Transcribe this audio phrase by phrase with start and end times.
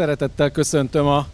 [0.00, 1.26] Szeretettel köszöntöm a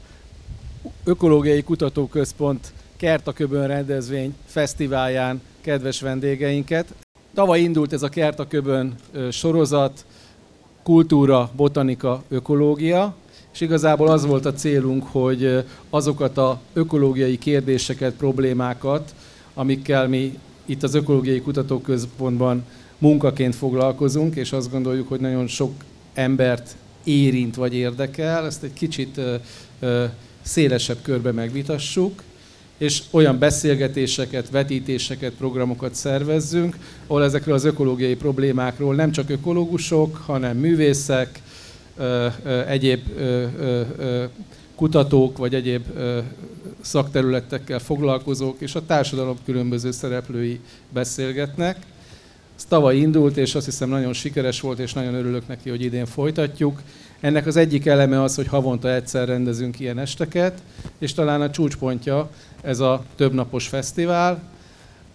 [1.04, 6.94] Ökológiai Kutatóközpont Kertaköbön rendezvény fesztiválján kedves vendégeinket.
[7.34, 8.94] Tavaly indult ez a Kertaköbön
[9.30, 10.04] sorozat,
[10.82, 13.14] kultúra, botanika, ökológia,
[13.52, 19.14] és igazából az volt a célunk, hogy azokat a ökológiai kérdéseket, problémákat,
[19.54, 22.64] amikkel mi itt az Ökológiai Kutatóközpontban
[22.98, 25.72] munkaként foglalkozunk, és azt gondoljuk, hogy nagyon sok
[26.14, 26.76] embert
[27.06, 29.20] érint vagy érdekel, ezt egy kicsit
[30.42, 32.22] szélesebb körbe megvitassuk,
[32.78, 36.76] és olyan beszélgetéseket, vetítéseket, programokat szervezzünk,
[37.06, 41.42] ahol ezekről az ökológiai problémákról nem csak ökológusok, hanem művészek,
[42.66, 43.00] egyéb
[44.74, 45.84] kutatók vagy egyéb
[46.80, 50.60] szakterületekkel foglalkozók és a társadalom különböző szereplői
[50.92, 51.76] beszélgetnek.
[52.56, 56.06] Ez tavaly indult, és azt hiszem nagyon sikeres volt, és nagyon örülök neki, hogy idén
[56.06, 56.82] folytatjuk.
[57.20, 60.62] Ennek az egyik eleme az, hogy havonta egyszer rendezünk ilyen esteket,
[60.98, 62.30] és talán a csúcspontja
[62.62, 64.42] ez a többnapos fesztivál,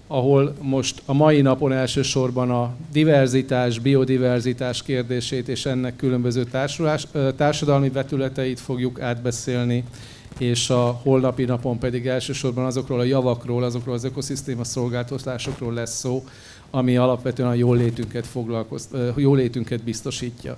[0.08, 7.90] ahol most a mai napon elsősorban a diverzitás, biodiverzitás kérdését és ennek különböző társulás, társadalmi
[7.90, 9.84] vetületeit fogjuk átbeszélni,
[10.38, 16.24] és a holnapi napon pedig elsősorban azokról a javakról, azokról az ökoszisztéma szolgáltatásokról lesz szó,
[16.72, 20.58] ami alapvetően a jólétünket, foglalkoz, jólétünket biztosítja.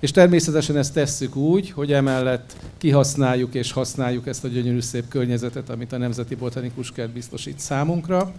[0.00, 5.70] És természetesen ezt tesszük úgy, hogy emellett kihasználjuk és használjuk ezt a gyönyörű szép környezetet,
[5.70, 8.32] amit a Nemzeti Botanikus Kert biztosít számunkra,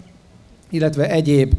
[0.70, 1.54] illetve egyéb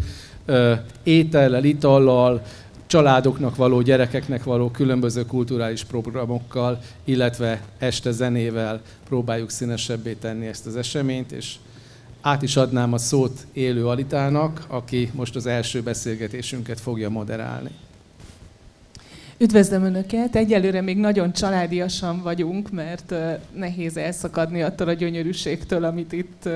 [0.45, 2.43] ö, étellel, itallal,
[2.87, 10.77] családoknak való, gyerekeknek való különböző kulturális programokkal, illetve este zenével próbáljuk színesebbé tenni ezt az
[10.77, 11.55] eseményt, és
[12.27, 17.71] át is adnám a szót élő Alitának, aki most az első beszélgetésünket fogja moderálni.
[19.39, 20.37] Üdvözlöm Önöket!
[20.37, 23.15] Egyelőre még nagyon családiasan vagyunk, mert
[23.55, 26.49] nehéz elszakadni attól a gyönyörűségtől, amit itt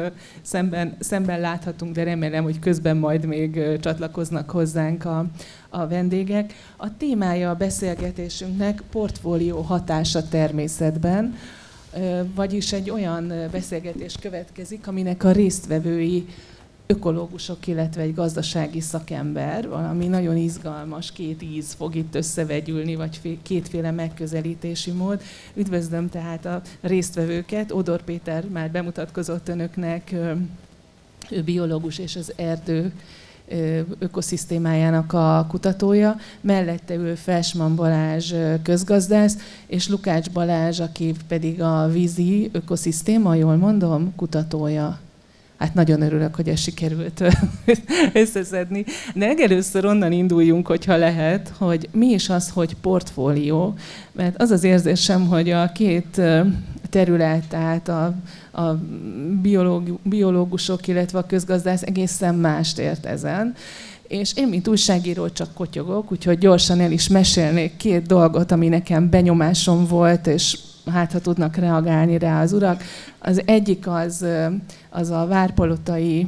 [0.42, 5.26] szemben, szemben láthatunk, de remélem, hogy közben majd még csatlakoznak hozzánk a,
[5.69, 6.54] a vendégek.
[6.76, 11.34] A témája a beszélgetésünknek portfólió hatása természetben,
[12.34, 16.27] vagyis egy olyan beszélgetés következik, aminek a résztvevői
[16.87, 23.91] ökológusok, illetve egy gazdasági szakember, valami nagyon izgalmas, két íz fog itt összevegyülni, vagy kétféle
[23.91, 25.23] megközelítési mód.
[25.55, 27.73] Üdvözlöm tehát a résztvevőket.
[27.73, 30.15] Odor Péter már bemutatkozott önöknek,
[31.31, 32.93] ő biológus és az erdő
[33.99, 42.49] ökoszisztémájának a kutatója, mellette ül Felsman Balázs közgazdász, és Lukács Balázs, aki pedig a vízi
[42.53, 44.99] ökoszisztéma, jól mondom, kutatója.
[45.61, 47.22] Hát nagyon örülök, hogy ez sikerült
[48.12, 48.84] összeszedni.
[49.15, 53.75] De először onnan induljunk, hogyha lehet, hogy mi is az, hogy portfólió.
[54.12, 56.21] Mert az az érzésem, hogy a két
[56.91, 58.15] terület, tehát a,
[58.51, 58.78] a
[59.43, 63.55] biológ, biológusok, illetve a közgazdász egészen mást ért ezen.
[64.09, 69.11] És én, mint újságíró, csak kotyogok, úgyhogy gyorsan el is mesélnék két dolgot, ami nekem
[69.11, 72.83] benyomásom volt, és hát ha tudnak reagálni rá az urak.
[73.19, 74.27] Az egyik az,
[74.91, 76.27] az a várpalotai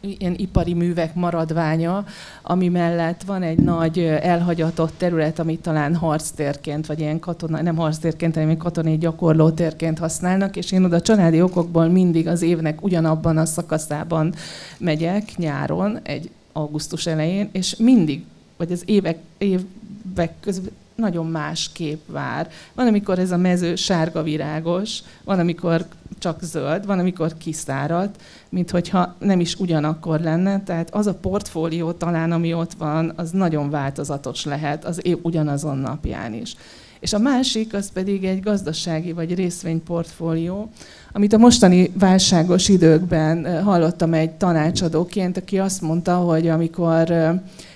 [0.00, 2.04] ilyen ipari művek maradványa,
[2.42, 8.34] ami mellett van egy nagy elhagyatott terület, amit talán harctérként, vagy ilyen katona, nem harctérként,
[8.34, 14.34] hanem katonai gyakorlótérként használnak, és én oda családi okokból mindig az évnek ugyanabban a szakaszában
[14.78, 18.24] megyek, nyáron, egy augusztus elején, és mindig,
[18.56, 22.50] vagy az évek, évek közben nagyon más kép vár.
[22.74, 25.86] Van, amikor ez a mező sárga virágos, van, amikor
[26.18, 30.62] csak zöld, van, amikor kiszáradt, mint hogyha nem is ugyanakkor lenne.
[30.62, 35.78] Tehát az a portfólió talán, ami ott van, az nagyon változatos lehet az év ugyanazon
[35.78, 36.56] napján is.
[37.02, 40.70] És a másik, az pedig egy gazdasági vagy részvényportfólió,
[41.12, 47.14] amit a mostani válságos időkben hallottam egy tanácsadóként, aki azt mondta, hogy amikor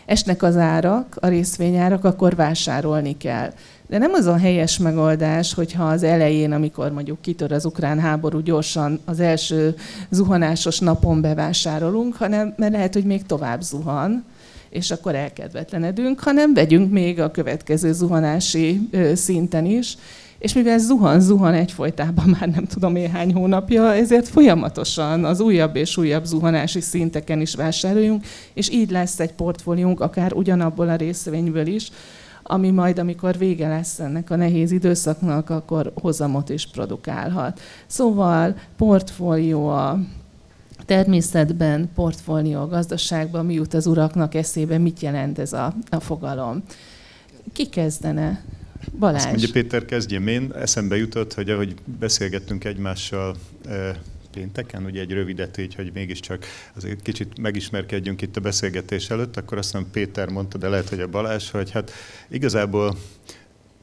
[0.05, 3.53] esnek az árak, a részvényárak, akkor vásárolni kell.
[3.87, 8.41] De nem az a helyes megoldás, hogyha az elején, amikor mondjuk kitör az ukrán háború,
[8.41, 9.75] gyorsan az első
[10.11, 14.25] zuhanásos napon bevásárolunk, hanem mert lehet, hogy még tovább zuhan,
[14.71, 19.97] és akkor elkedvetlenedünk, hanem vegyünk még a következő zuhanási szinten is,
[20.39, 25.77] és mivel zuhan, zuhan egyfolytában már nem tudom én hány hónapja, ezért folyamatosan az újabb
[25.77, 28.25] és újabb zuhanási szinteken is vásároljunk,
[28.55, 31.91] és így lesz egy portfóliónk akár ugyanabból a részvényből is,
[32.43, 37.61] ami majd, amikor vége lesz ennek a nehéz időszaknak, akkor hozamot is produkálhat.
[37.87, 39.99] Szóval portfólió a
[40.87, 46.63] természetben, portfólió gazdaságban, mi jut az uraknak eszébe, mit jelent ez a, a fogalom.
[47.53, 48.45] Ki kezdene?
[48.99, 49.17] Balázs.
[49.17, 50.53] Azt mondja Péter, kezdjem én.
[50.53, 53.37] Eszembe jutott, hogy ahogy beszélgettünk egymással
[54.33, 56.45] pénteken, ugye egy rövidet így, hogy mégiscsak
[56.75, 61.01] azért kicsit megismerkedjünk itt a beszélgetés előtt, akkor azt mondom Péter mondta, de lehet, hogy
[61.01, 61.91] a Balázs, hogy hát
[62.29, 62.97] igazából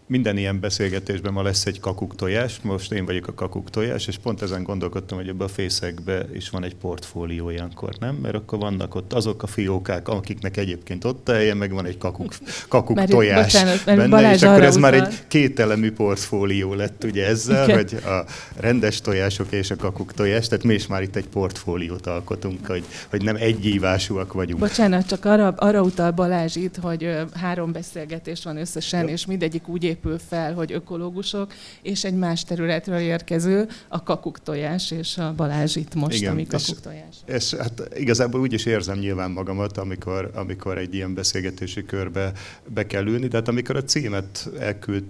[0.08, 4.18] minden ilyen beszélgetésben ma lesz egy kakuk tojás, most én vagyok a kakuk tojás, és
[4.18, 8.16] pont ezen gondolkodtam, hogy ebbe a fészekbe is van egy portfólió ilyenkor, nem?
[8.16, 11.98] Mert akkor vannak ott azok a fiókák, akiknek egyébként ott a helye, meg van egy
[11.98, 12.34] kakuk,
[12.68, 14.92] kakuk mert, tojás bocsánat, mert benne, Balázs és akkor ez utal.
[14.92, 17.78] már egy kételemű portfólió lett ugye ezzel, Igen.
[17.78, 18.26] hogy a
[18.60, 22.84] rendes tojások és a kakuk tojás, tehát mi is már itt egy portfóliót alkotunk, hogy,
[23.10, 24.60] hogy nem egyívásúak vagyunk.
[24.60, 29.14] Bocsánat, csak arra, arra utal Balázs itt, hogy három beszélgetés van összesen, ja.
[29.14, 35.18] és mindegyik úgy épül fel, hogy ökológusok, és egy más területről érkező, a kakuktojás, és
[35.18, 37.16] a Balázs itt most, Igen, ami kakuktojás.
[37.26, 42.32] És, és hát igazából úgy is érzem nyilván magamat, amikor, amikor egy ilyen beszélgetési körbe
[42.68, 45.04] be kell ülni, de hát amikor a címet elküld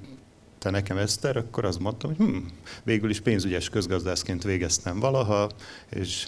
[0.60, 2.38] te nekem Eszter, akkor azt mondtam, hogy hm,
[2.84, 5.50] végül is pénzügyes közgazdászként végeztem valaha,
[5.90, 6.28] és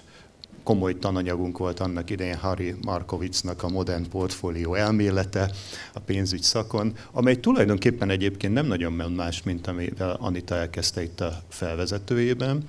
[0.66, 5.52] komoly tananyagunk volt annak idején Harry Markovicnak a modern portfólió elmélete
[5.94, 11.42] a pénzügy szakon, amely tulajdonképpen egyébként nem nagyon más, mint amivel Anita elkezdte itt a
[11.48, 12.64] felvezetőjében.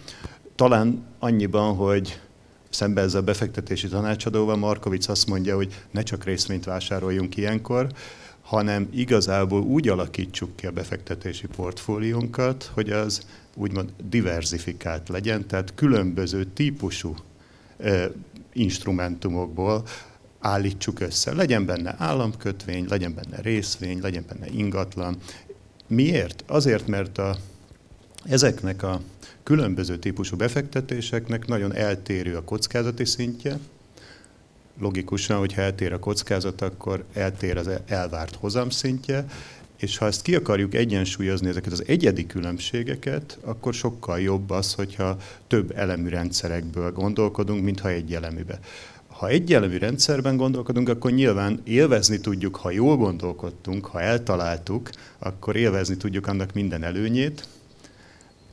[0.54, 2.20] Talán annyiban, hogy
[2.70, 7.86] szembe ezzel a befektetési tanácsadóval Markovic azt mondja, hogy ne csak részvényt vásároljunk ilyenkor,
[8.42, 16.44] hanem igazából úgy alakítsuk ki a befektetési portfóliónkat, hogy az úgymond diversifikált legyen, tehát különböző
[16.44, 17.14] típusú
[18.52, 19.82] instrumentumokból
[20.40, 21.32] állítsuk össze.
[21.32, 25.16] Legyen benne államkötvény, legyen benne részvény, legyen benne ingatlan.
[25.86, 26.44] Miért?
[26.46, 27.36] Azért, mert a,
[28.24, 29.00] ezeknek a
[29.42, 33.58] különböző típusú befektetéseknek nagyon eltérő a kockázati szintje.
[34.78, 39.26] Logikusan, hogyha eltér a kockázat, akkor eltér az elvárt hozamszintje,
[39.76, 45.16] és ha ezt ki akarjuk egyensúlyozni, ezeket az egyedi különbségeket, akkor sokkal jobb az, hogyha
[45.46, 48.58] több elemű rendszerekből gondolkodunk, mintha egy eleműbe.
[49.06, 55.56] Ha egy elemű rendszerben gondolkodunk, akkor nyilván élvezni tudjuk, ha jól gondolkodtunk, ha eltaláltuk, akkor
[55.56, 57.48] élvezni tudjuk annak minden előnyét,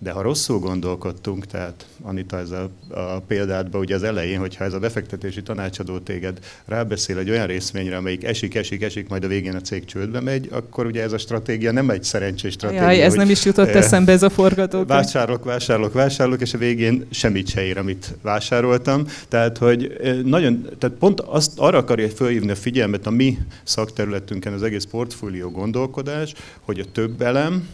[0.03, 4.73] de ha rosszul gondolkodtunk, tehát Anita ez a, a példádban ugye az elején, hogyha ez
[4.73, 9.55] a befektetési tanácsadó téged rábeszél egy olyan részvényre, amelyik esik, esik, esik, majd a végén
[9.55, 12.83] a cég csődbe megy, akkor ugye ez a stratégia nem egy szerencsés stratégia.
[12.83, 14.87] Jaj, ez nem is jutott e, eszembe ez a forgatókönyv.
[14.87, 19.05] Vásárolok, vásárolok, vásárolok, és a végén semmit se ér, amit vásároltam.
[19.27, 24.63] Tehát, hogy nagyon, tehát pont azt arra akarja fölhívni a figyelmet a mi szakterületünkön az
[24.63, 27.67] egész portfólió gondolkodás, hogy a több elem,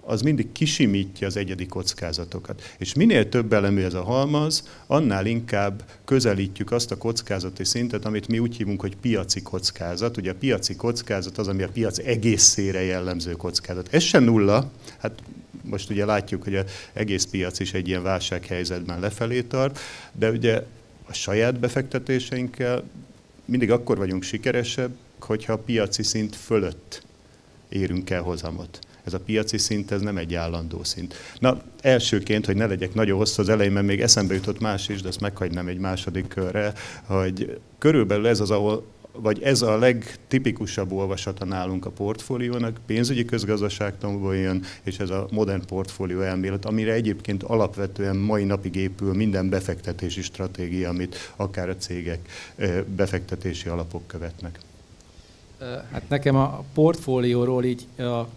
[0.00, 2.74] az mindig kisimítja az egyedi kockázatokat.
[2.78, 8.28] És minél több elemű ez a halmaz, annál inkább közelítjük azt a kockázati szintet, amit
[8.28, 10.16] mi úgy hívunk, hogy piaci kockázat.
[10.16, 13.88] Ugye a piaci kockázat az, ami a piac egészére jellemző kockázat.
[13.94, 15.22] Ez sem nulla, hát
[15.62, 19.78] most ugye látjuk, hogy az egész piac is egy ilyen válsághelyzetben lefelé tart,
[20.12, 20.62] de ugye
[21.06, 22.82] a saját befektetéseinkkel
[23.44, 27.02] mindig akkor vagyunk sikeresebb, hogyha a piaci szint fölött
[27.68, 31.14] érünk el hozamot ez a piaci szint, ez nem egy állandó szint.
[31.38, 35.02] Na, elsőként, hogy ne legyek nagyon hosszú az elején, mert még eszembe jutott más is,
[35.02, 36.72] de ezt meghagynám egy második körre,
[37.04, 44.36] hogy körülbelül ez az, ahol vagy ez a legtipikusabb olvasata nálunk a portfóliónak, pénzügyi közgazdaságtanból
[44.36, 50.22] jön, és ez a modern portfólió elmélet, amire egyébként alapvetően mai napig épül minden befektetési
[50.22, 52.28] stratégia, amit akár a cégek
[52.96, 54.58] befektetési alapok követnek.
[55.92, 58.28] Hát nekem a portfólióról így a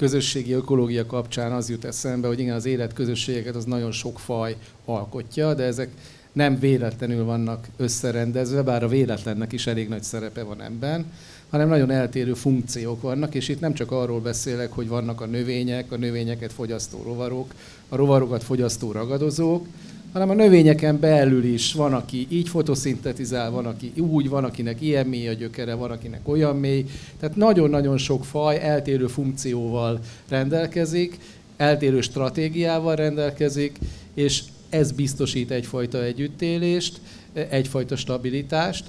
[0.00, 5.54] közösségi ökológia kapcsán az jut eszembe, hogy igen, az életközösségeket az nagyon sok faj alkotja,
[5.54, 5.88] de ezek
[6.32, 11.12] nem véletlenül vannak összerendezve, bár a véletlennek is elég nagy szerepe van ebben,
[11.50, 15.92] hanem nagyon eltérő funkciók vannak, és itt nem csak arról beszélek, hogy vannak a növények,
[15.92, 17.54] a növényeket fogyasztó rovarok,
[17.88, 19.66] a rovarokat fogyasztó ragadozók,
[20.12, 25.06] hanem a növényeken belül is van, aki így fotoszintetizál, van, aki úgy, van, akinek ilyen
[25.06, 26.84] mély a gyökere, van, akinek olyan mély.
[27.20, 31.18] Tehát nagyon-nagyon sok faj eltérő funkcióval rendelkezik,
[31.56, 33.78] eltérő stratégiával rendelkezik,
[34.14, 37.00] és ez biztosít egyfajta együttélést,
[37.32, 38.84] egyfajta stabilitást.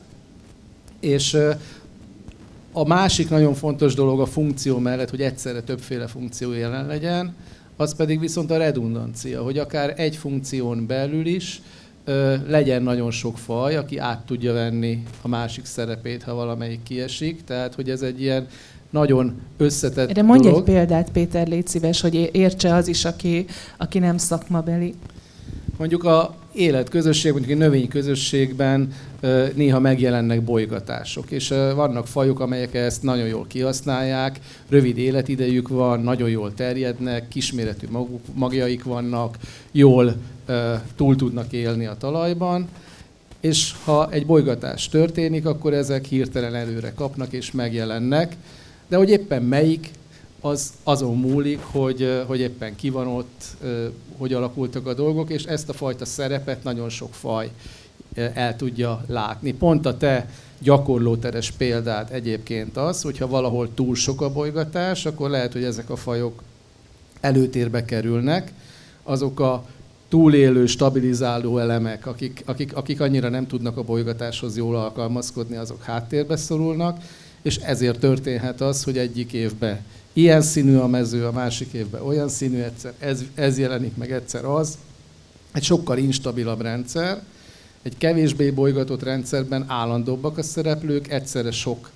[0.99, 1.37] És
[2.71, 7.35] a másik nagyon fontos dolog a funkció mellett, hogy egyszerre többféle funkció jelen legyen,
[7.81, 11.61] az pedig viszont a redundancia, hogy akár egy funkción belül is
[12.05, 17.43] ö, legyen nagyon sok faj, aki át tudja venni a másik szerepét, ha valamelyik kiesik.
[17.43, 18.47] Tehát, hogy ez egy ilyen
[18.89, 20.67] nagyon összetett Erre mondj dolog.
[20.67, 23.45] egy példát, Péter, légy szíves, hogy értse az is, aki,
[23.77, 24.93] aki nem szakmabeli.
[25.77, 28.93] Mondjuk a életközösség, mondjuk egy növényközösségben
[29.53, 34.39] néha megjelennek bolygatások, és vannak fajok, amelyek ezt nagyon jól kihasználják,
[34.69, 37.87] rövid életidejük van, nagyon jól terjednek, kisméretű
[38.33, 39.37] magjaik vannak,
[39.71, 40.15] jól
[40.95, 42.67] túl tudnak élni a talajban,
[43.39, 48.35] és ha egy bolygatás történik, akkor ezek hirtelen előre kapnak és megjelennek,
[48.87, 49.89] de hogy éppen melyik,
[50.41, 53.43] az azon múlik, hogy, hogy éppen ki van ott,
[54.17, 57.51] hogy alakultak a dolgok, és ezt a fajta szerepet nagyon sok faj
[58.15, 59.53] el tudja látni.
[59.53, 60.29] Pont a te
[60.59, 65.95] gyakorlóteres példát egyébként az, hogyha valahol túl sok a bolygatás, akkor lehet, hogy ezek a
[65.95, 66.43] fajok
[67.21, 68.53] előtérbe kerülnek,
[69.03, 69.65] azok a
[70.09, 76.35] túlélő, stabilizáló elemek, akik, akik, akik annyira nem tudnak a bolygatáshoz jól alkalmazkodni, azok háttérbe
[76.35, 76.97] szorulnak,
[77.41, 79.79] és ezért történhet az, hogy egyik évben
[80.13, 84.45] ilyen színű a mező, a másik évben olyan színű egyszer, ez, ez jelenik meg egyszer
[84.45, 84.77] az.
[85.53, 87.21] Egy sokkal instabilabb rendszer,
[87.81, 91.89] egy kevésbé bolygatott rendszerben állandóbbak a szereplők, egyszerre sok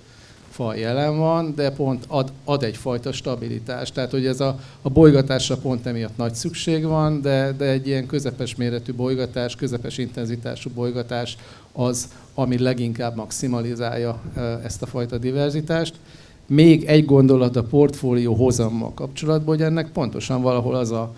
[0.50, 3.94] faj jelen van, de pont ad, ad egyfajta stabilitást.
[3.94, 8.06] Tehát, hogy ez a, a bolygatásra pont emiatt nagy szükség van, de, de egy ilyen
[8.06, 11.36] közepes méretű bolygatás, közepes intenzitású bolygatás
[11.72, 14.20] az, ami leginkább maximalizálja
[14.64, 15.94] ezt a fajta diverzitást.
[16.46, 21.14] Még egy gondolat a portfólió hozammal kapcsolatban, hogy ennek pontosan valahol az a,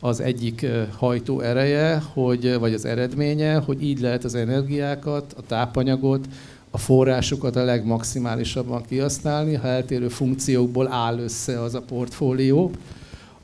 [0.00, 0.66] az egyik
[0.96, 6.26] hajtó ereje, hogy, vagy az eredménye, hogy így lehet az energiákat, a tápanyagot,
[6.70, 12.70] a forrásokat a legmaximálisabban kihasználni, ha eltérő funkciókból áll össze az a portfólió,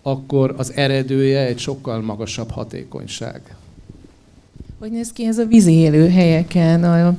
[0.02, 3.56] akkor az eredője egy sokkal magasabb hatékonyság.
[4.84, 7.16] Hogy néz ki ez a vízi élőhelyeken, a,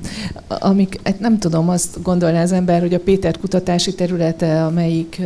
[0.47, 5.21] amik, hát nem tudom, azt gondolná az ember, hogy a Péter kutatási területe, amelyik,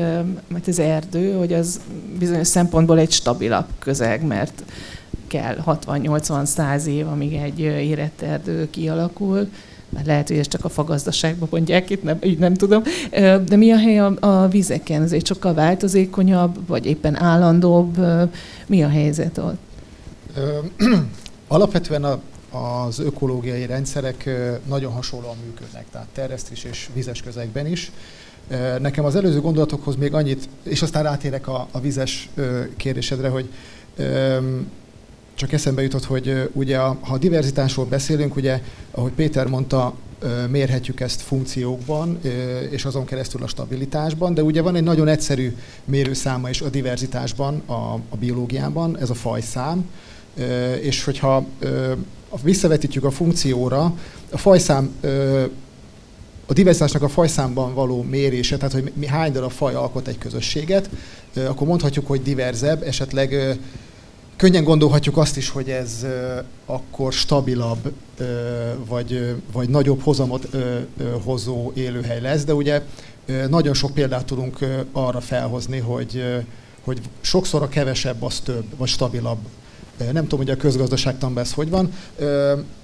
[0.48, 1.80] mert ez erdő, hogy az
[2.20, 4.64] bizonyos szempontból egy stabilabb közeg, mert
[5.28, 9.50] kell 60-80-100 év, amíg egy érett erdő kialakul
[9.90, 12.84] mert lehet, hogy ez csak a fagazdaságban mondják, itt nem, így nem tudom.
[13.46, 15.08] De mi a hely a, a vizeken?
[15.12, 17.98] Egy sokkal változékonyabb, vagy éppen állandóbb?
[18.68, 19.58] Mi a helyzet ott?
[21.52, 22.20] Alapvetően a,
[22.86, 24.30] az ökológiai rendszerek
[24.68, 27.92] nagyon hasonlóan működnek, tehát terresztris és vizes közegben is.
[28.80, 32.30] Nekem az előző gondolatokhoz még annyit, és aztán rátérek a, a vizes
[32.78, 33.50] kérdésedre, hogy
[35.34, 39.94] csak eszembe jutott, hogy ugye ha a diverzitásról beszélünk, ugye, ahogy Péter mondta,
[40.50, 42.20] mérhetjük ezt funkciókban,
[42.70, 47.62] és azon keresztül a stabilitásban, de ugye van egy nagyon egyszerű mérőszáma is a diverzitásban,
[47.66, 49.90] a, a biológiában, ez a fajszám,
[50.82, 51.46] és hogyha
[52.44, 53.94] visszavetítjük a funkcióra,
[54.32, 54.96] a fajszám
[56.46, 60.90] a diverzitásnak a fajszámban való mérése, tehát hogy mi hány darab faj alkot egy közösséget,
[61.36, 63.60] akkor mondhatjuk, hogy diverzebb, esetleg
[64.36, 66.06] könnyen gondolhatjuk azt is, hogy ez
[66.66, 67.92] akkor stabilabb,
[68.88, 70.48] vagy, vagy nagyobb hozamot
[71.24, 72.82] hozó élőhely lesz, de ugye
[73.50, 74.58] nagyon sok példát tudunk
[74.92, 76.24] arra felhozni, hogy,
[76.84, 79.40] hogy sokszor a kevesebb az több, vagy stabilabb.
[80.12, 81.92] Nem tudom, hogy a közgazdaságtanban ez hogy van.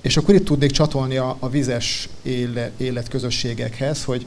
[0.02, 2.10] És akkor itt tudnék csatolni a, a vizes
[2.78, 4.26] életközösségekhez, hogy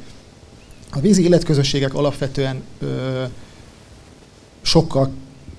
[0.92, 2.62] a vízi életközösségek alapvetően
[4.62, 5.10] sokkal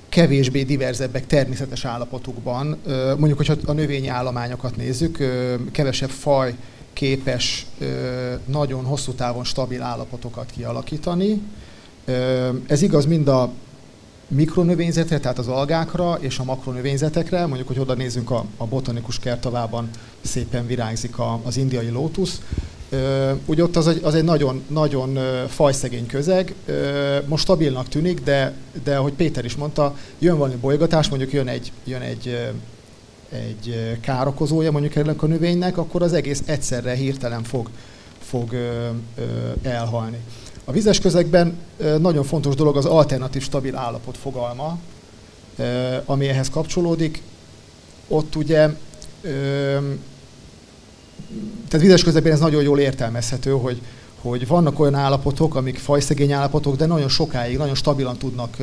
[0.10, 2.78] kevésbé diverzebbek természetes állapotukban.
[3.18, 5.18] Mondjuk, hogyha a növényi állományokat nézzük,
[5.72, 6.56] kevesebb faj
[6.94, 7.66] képes
[8.46, 11.42] nagyon hosszú távon stabil állapotokat kialakítani.
[12.68, 13.52] Ez igaz mind a
[14.30, 17.46] mikronövényzetre, tehát az algákra és a makronövényzetekre.
[17.46, 19.90] Mondjuk, hogy oda nézzünk a, a botanikus kertavában
[20.22, 22.42] szépen virágzik a, az indiai lótusz.
[23.46, 26.54] Ugye ott az egy, az egy nagyon, nagyon fajszegény közeg,
[27.26, 31.72] most stabilnak tűnik, de, de ahogy Péter is mondta, jön valami bolygatás, mondjuk jön egy,
[31.84, 32.52] jön egy,
[33.30, 37.70] egy károkozója mondjuk ennek a növénynek, akkor az egész egyszerre hirtelen fog,
[38.20, 38.56] fog
[39.62, 40.18] elhalni.
[40.70, 41.58] A vizes közegben
[42.00, 44.78] nagyon fontos dolog az alternatív stabil állapot fogalma,
[46.06, 47.22] ami ehhez kapcsolódik.
[48.08, 48.70] Ott ugye
[51.68, 53.82] tehát vizes közepén ez nagyon jól értelmezhető, hogy,
[54.22, 58.58] hogy vannak olyan állapotok, amik fajszegény állapotok, de nagyon sokáig, nagyon stabilan tudnak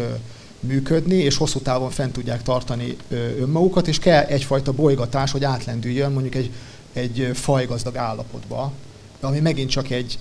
[0.60, 2.96] működni, és hosszú távon fent tudják tartani
[3.40, 6.50] önmagukat, és kell egyfajta bolygatás, hogy átlendüljön mondjuk egy,
[6.92, 8.72] egy fajgazdag állapotba,
[9.20, 10.18] ami megint csak egy,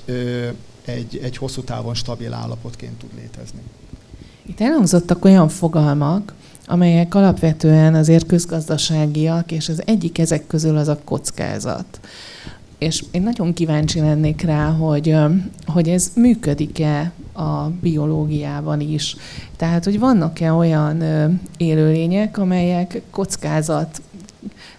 [0.85, 3.59] egy, egy hosszú távon stabil állapotként tud létezni.
[4.45, 6.33] Itt elhangzottak olyan fogalmak,
[6.65, 11.99] amelyek alapvetően azért közgazdaságiak, és az egyik ezek közül az a kockázat
[12.77, 15.15] és én nagyon kíváncsi lennék rá, hogy,
[15.65, 19.15] hogy ez működik-e a biológiában is.
[19.55, 21.03] Tehát, hogy vannak-e olyan
[21.57, 24.01] élőlények, amelyek kockázat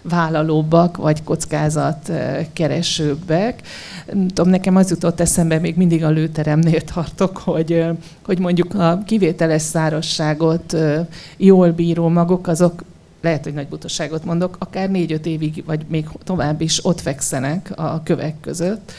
[0.01, 2.11] vállalóbbak, vagy kockázat
[2.53, 3.61] keresőbbek.
[4.05, 7.85] Tudom, nekem az jutott eszembe, még mindig a lőteremnél tartok, hogy,
[8.25, 10.77] hogy mondjuk a kivételes szárasságot
[11.37, 12.83] jól bíró magok, azok
[13.21, 18.01] lehet, hogy nagy butaságot mondok, akár négy-öt évig, vagy még tovább is ott fekszenek a
[18.03, 18.91] kövek között,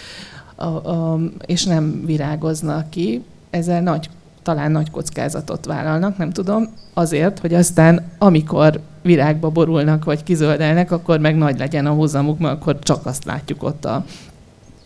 [1.47, 3.25] és nem virágoznak ki.
[3.51, 4.09] Ezzel nagy,
[4.49, 11.19] talán nagy kockázatot vállalnak, nem tudom, azért, hogy aztán amikor virágba borulnak, vagy kizöldelnek, akkor
[11.19, 14.05] meg nagy legyen a hozamuk, mert akkor csak azt látjuk ott a,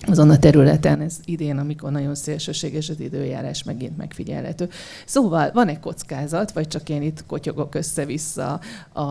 [0.00, 4.68] azon a területen, ez idén, amikor nagyon szélsőséges az időjárás megint megfigyelhető.
[5.06, 8.60] Szóval van egy kockázat, vagy csak én itt kotyogok össze-vissza
[8.92, 9.02] a,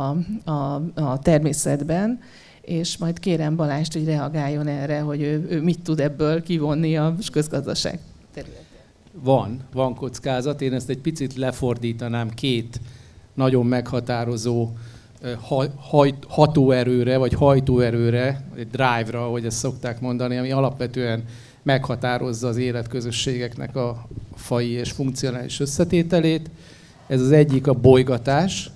[0.51, 2.19] a, a természetben,
[2.61, 7.15] és majd kérem Balást, hogy reagáljon erre, hogy ő, ő mit tud ebből kivonni a
[7.31, 7.99] közgazdaság
[8.33, 8.70] területén.
[9.13, 10.61] Van, van kockázat.
[10.61, 12.81] Én ezt egy picit lefordítanám két
[13.33, 14.69] nagyon meghatározó
[16.27, 21.23] hatóerőre, vagy hajtóerőre, egy drive-ra, ahogy ezt szokták mondani, ami alapvetően
[21.63, 26.49] meghatározza az életközösségeknek a fai és funkcionális összetételét.
[27.07, 28.69] Ez az egyik a bolygatás,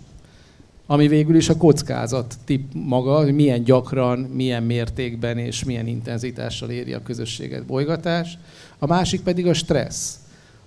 [0.85, 6.69] ami végül is a kockázat tip maga, hogy milyen gyakran, milyen mértékben és milyen intenzitással
[6.69, 8.37] éri a közösséget bolygatás.
[8.79, 10.19] A másik pedig a stressz,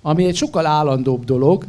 [0.02, 1.64] ami egy sokkal állandóbb dolog,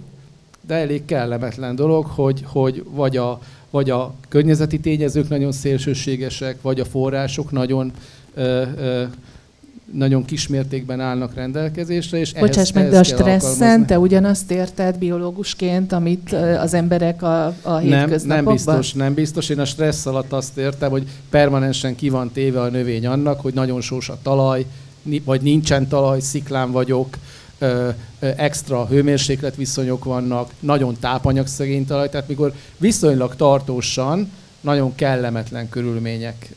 [0.67, 6.79] de elég kellemetlen dolog, hogy, hogy vagy a vagy a környezeti tényezők nagyon szélsőségesek, vagy
[6.79, 7.91] a források nagyon
[8.33, 9.03] ö, ö,
[9.93, 16.33] nagyon kismértékben állnak rendelkezésre, és Bocsáss meg, de a stresszen te ugyanazt érted biológusként, amit
[16.59, 18.27] az emberek a, a hétköznapokban?
[18.27, 19.49] Nem, nem biztos, nem biztos.
[19.49, 23.53] Én a stressz alatt azt értem, hogy permanensen ki van téve a növény annak, hogy
[23.53, 24.65] nagyon sós a talaj,
[25.23, 27.17] vagy nincsen talaj, sziklán vagyok,
[28.19, 36.49] extra hőmérsékletviszonyok vannak, nagyon tápanyagszegény talaj, tehát mikor viszonylag tartósan nagyon kellemetlen körülmények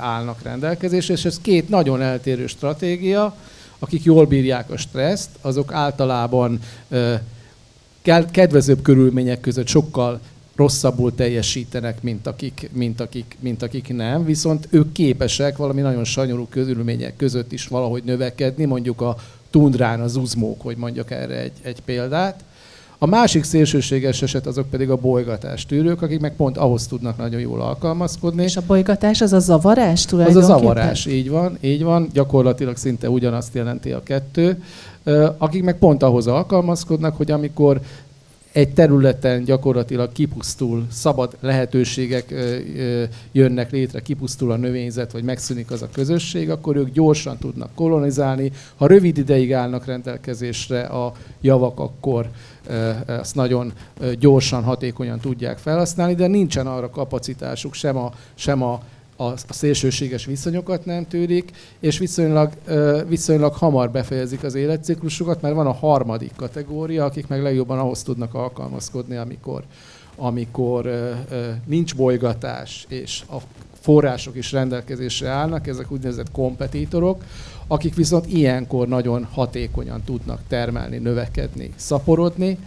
[0.00, 3.36] állnak rendelkezésre, és ez két nagyon eltérő stratégia,
[3.78, 6.60] akik jól bírják a stresszt, azok általában
[8.30, 10.20] kedvezőbb körülmények között sokkal
[10.56, 16.46] rosszabbul teljesítenek, mint akik, mint, akik, mint akik nem, viszont ők képesek valami nagyon sanyarú
[16.50, 19.16] körülmények között is valahogy növekedni, mondjuk a
[19.52, 22.44] tundrán az uzmók, hogy mondjak erre egy, egy példát.
[22.98, 27.40] A másik szélsőséges eset azok pedig a bolygatás tűrők, akik meg pont ahhoz tudnak nagyon
[27.40, 28.42] jól alkalmazkodni.
[28.42, 30.50] És a bolygatás az a zavarás tulajdonképpen?
[30.50, 32.08] Az a zavarás, így van, így van.
[32.12, 34.62] Gyakorlatilag szinte ugyanazt jelenti a kettő.
[35.38, 37.80] Akik meg pont ahhoz alkalmazkodnak, hogy amikor
[38.52, 42.34] egy területen gyakorlatilag kipusztul, szabad lehetőségek
[43.32, 48.52] jönnek létre, kipusztul a növényzet, vagy megszűnik az a közösség, akkor ők gyorsan tudnak kolonizálni.
[48.76, 52.28] Ha rövid ideig állnak rendelkezésre a javak, akkor
[53.06, 53.72] azt nagyon
[54.18, 58.82] gyorsan, hatékonyan tudják felhasználni, de nincsen arra kapacitásuk sem a, sem a
[59.22, 62.50] a, a szélsőséges viszonyokat nem tűrik, és viszonylag,
[63.08, 68.34] viszonylag hamar befejezik az életciklusukat, mert van a harmadik kategória, akik meg legjobban ahhoz tudnak
[68.34, 69.62] alkalmazkodni, amikor,
[70.16, 70.90] amikor
[71.66, 73.36] nincs bolygatás, és a
[73.80, 77.24] források is rendelkezésre állnak, ezek úgynevezett kompetitorok,
[77.66, 82.58] akik viszont ilyenkor nagyon hatékonyan tudnak termelni, növekedni, szaporodni,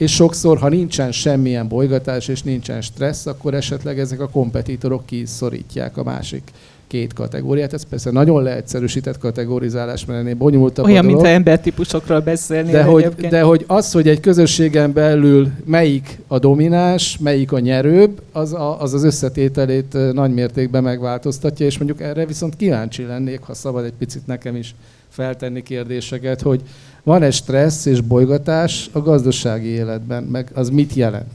[0.00, 5.96] és sokszor, ha nincsen semmilyen bolygatás és nincsen stressz, akkor esetleg ezek a kompetitorok kiszorítják
[5.96, 6.50] a másik
[6.90, 7.72] két kategóriát.
[7.72, 12.70] Ez persze nagyon leegyszerűsített kategorizálás, mert ennél bonyolultabb Olyan, mintha embertípusokról beszélni.
[12.70, 18.20] De hogy, de hogy az, hogy egy közösségen belül melyik a domináns, melyik a nyerőbb,
[18.32, 23.54] az a, az, az összetételét nagy mértékben megváltoztatja, és mondjuk erre viszont kíváncsi lennék, ha
[23.54, 24.74] szabad egy picit nekem is
[25.08, 26.60] feltenni kérdéseket, hogy
[27.02, 31.32] van-e stressz és bolygatás a gazdasági életben, meg az mit jelent?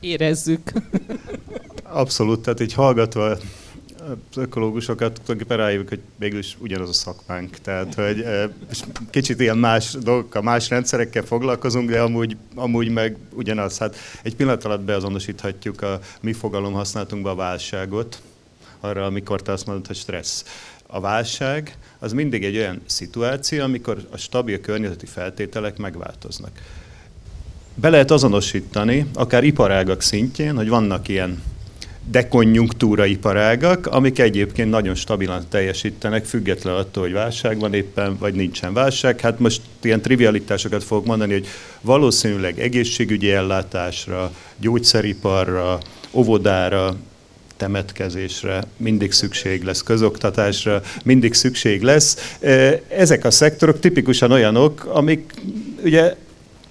[0.00, 0.72] Érezzük.
[1.82, 3.36] Abszolút, tehát így hallgatva
[4.08, 7.58] az ökológusokat tulajdonképpen rájövök, hogy is ugyanaz a szakmánk.
[7.58, 8.24] Tehát, hogy
[9.10, 13.78] kicsit ilyen más dolgokkal, más rendszerekkel foglalkozunk, de amúgy, amúgy meg ugyanaz.
[13.78, 18.22] Hát egy pillanat alatt beazonosíthatjuk a mi fogalom használatunkba a válságot,
[18.80, 20.44] arra, amikor te azt mondod, hogy stressz.
[20.86, 26.50] A válság az mindig egy olyan szituáció, amikor a stabil környezeti feltételek megváltoznak.
[27.74, 31.42] Be lehet azonosítani, akár iparágak szintjén, hogy vannak ilyen
[32.10, 38.72] dekonjunktúra iparágak, amik egyébként nagyon stabilan teljesítenek, független attól, hogy válság van éppen, vagy nincsen
[38.72, 39.20] válság.
[39.20, 41.46] Hát most ilyen trivialitásokat fogok mondani, hogy
[41.80, 45.78] valószínűleg egészségügyi ellátásra, gyógyszeriparra,
[46.10, 46.96] óvodára,
[47.56, 52.36] temetkezésre mindig szükség lesz, közoktatásra mindig szükség lesz.
[52.88, 55.32] Ezek a szektorok tipikusan olyanok, amik
[55.84, 56.14] ugye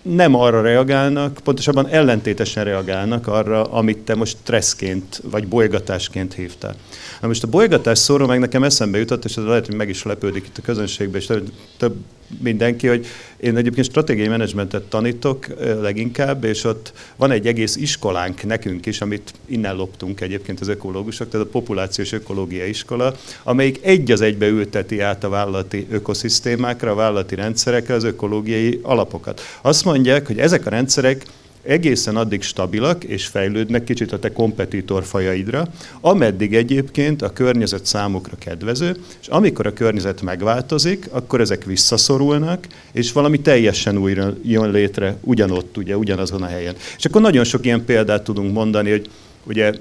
[0.01, 6.75] nem arra reagálnak, pontosabban ellentétesen reagálnak arra, amit te most stresszként vagy bolygatásként hívtál.
[7.21, 10.03] Na most a bolygatás szóról meg nekem eszembe jutott, és ez lehet, hogy meg is
[10.03, 11.31] lepődik itt a közönségben, és
[11.77, 11.95] több
[12.39, 13.05] mindenki, hogy
[13.37, 15.47] én egyébként stratégiai menedzsmentet tanítok
[15.81, 21.29] leginkább, és ott van egy egész iskolánk nekünk is, amit innen loptunk egyébként az ökológusok,
[21.29, 26.95] tehát a populációs ökológia iskola, amelyik egy az egybe ülteti át a vállalati ökoszisztémákra, a
[26.95, 29.41] vállalati rendszerekre az ökológiai alapokat.
[29.61, 31.25] Azt mondják, hogy ezek a rendszerek
[31.63, 35.67] egészen addig stabilak és fejlődnek kicsit a te kompetitor fajaidra,
[36.01, 43.11] ameddig egyébként a környezet számukra kedvező, és amikor a környezet megváltozik, akkor ezek visszaszorulnak, és
[43.11, 46.75] valami teljesen újra jön létre ugyanott, ugye, ugyanazon a helyen.
[46.97, 49.09] És akkor nagyon sok ilyen példát tudunk mondani, hogy
[49.43, 49.73] ugye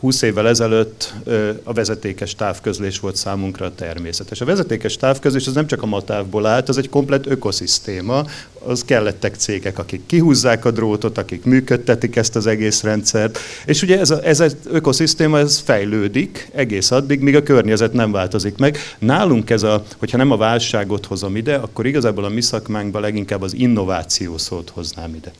[0.00, 1.14] 20 évvel ezelőtt
[1.62, 4.40] a vezetékes távközlés volt számunkra a természetes.
[4.40, 8.24] A vezetékes távközlés az nem csak a matávból állt, az egy komplet ökoszisztéma,
[8.64, 13.98] az kellettek cégek, akik kihúzzák a drótot, akik működtetik ezt az egész rendszert, és ugye
[13.98, 18.78] ez, a, ez az ökoszisztéma ez fejlődik egész addig, míg a környezet nem változik meg.
[18.98, 23.42] Nálunk ez a, hogyha nem a válságot hozom ide, akkor igazából a mi szakmánkban leginkább
[23.42, 25.30] az innováció szót hoznám ide.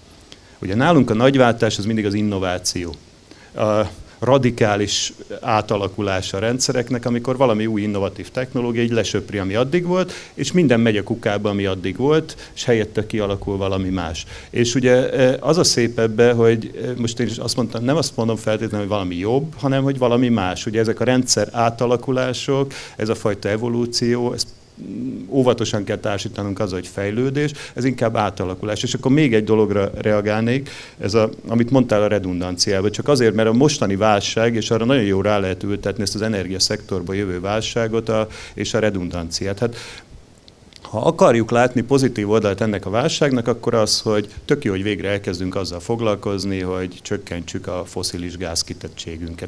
[0.59, 2.94] Ugye nálunk a nagyváltás az mindig az innováció.
[3.55, 3.85] A,
[4.18, 10.52] radikális átalakulása a rendszereknek, amikor valami új innovatív technológia így lesöpri, ami addig volt, és
[10.52, 14.26] minden megy a kukába, ami addig volt, és helyette kialakul valami más.
[14.50, 17.96] És ugye e, az a szép ebbe, hogy e, most én is azt mondtam, nem
[17.96, 20.66] azt mondom feltétlenül, hogy valami jobb, hanem hogy valami más.
[20.66, 24.46] Ugye ezek a rendszer átalakulások, ez a fajta evolúció, ez
[25.29, 28.83] óvatosan kell társítanunk az, hogy fejlődés, ez inkább átalakulás.
[28.83, 33.49] És akkor még egy dologra reagálnék, ez a, amit mondtál a redundanciával, csak azért, mert
[33.49, 38.09] a mostani válság, és arra nagyon jó rá lehet ültetni ezt az energiaszektorba jövő válságot
[38.09, 39.59] a, és a redundanciát.
[39.59, 39.77] Hát
[40.90, 45.09] ha akarjuk látni pozitív oldalt ennek a válságnak, akkor az, hogy tök jó, hogy végre
[45.09, 48.64] elkezdünk azzal foglalkozni, hogy csökkentsük a foszilis gáz.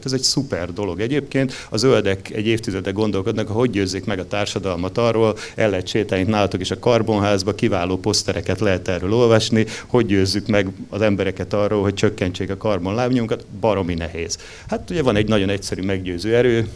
[0.05, 1.01] Ez egy szuper dolog.
[1.01, 6.25] Egyébként a zöldek egy évtizede gondolkodnak, hogy győzzék meg a társadalmat arról, el lehet sétálni
[6.25, 11.83] nálatok is a karbonházba, kiváló posztereket lehet erről olvasni, hogy győzzük meg az embereket arról,
[11.83, 14.39] hogy csökkentsék a karbonlábnyunkat, baromi nehéz.
[14.69, 16.69] Hát ugye van egy nagyon egyszerű meggyőző erő,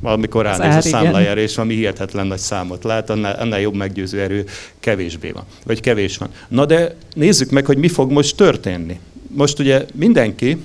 [0.00, 4.44] valamikor ránéz a számlájára, és valami hihetetlen nagy számot lát, annál, annál jobb meggyőző erő
[4.80, 6.28] kevésbé van, vagy kevés van.
[6.48, 9.00] Na de nézzük meg, hogy mi fog most történni.
[9.28, 10.56] Most ugye mindenki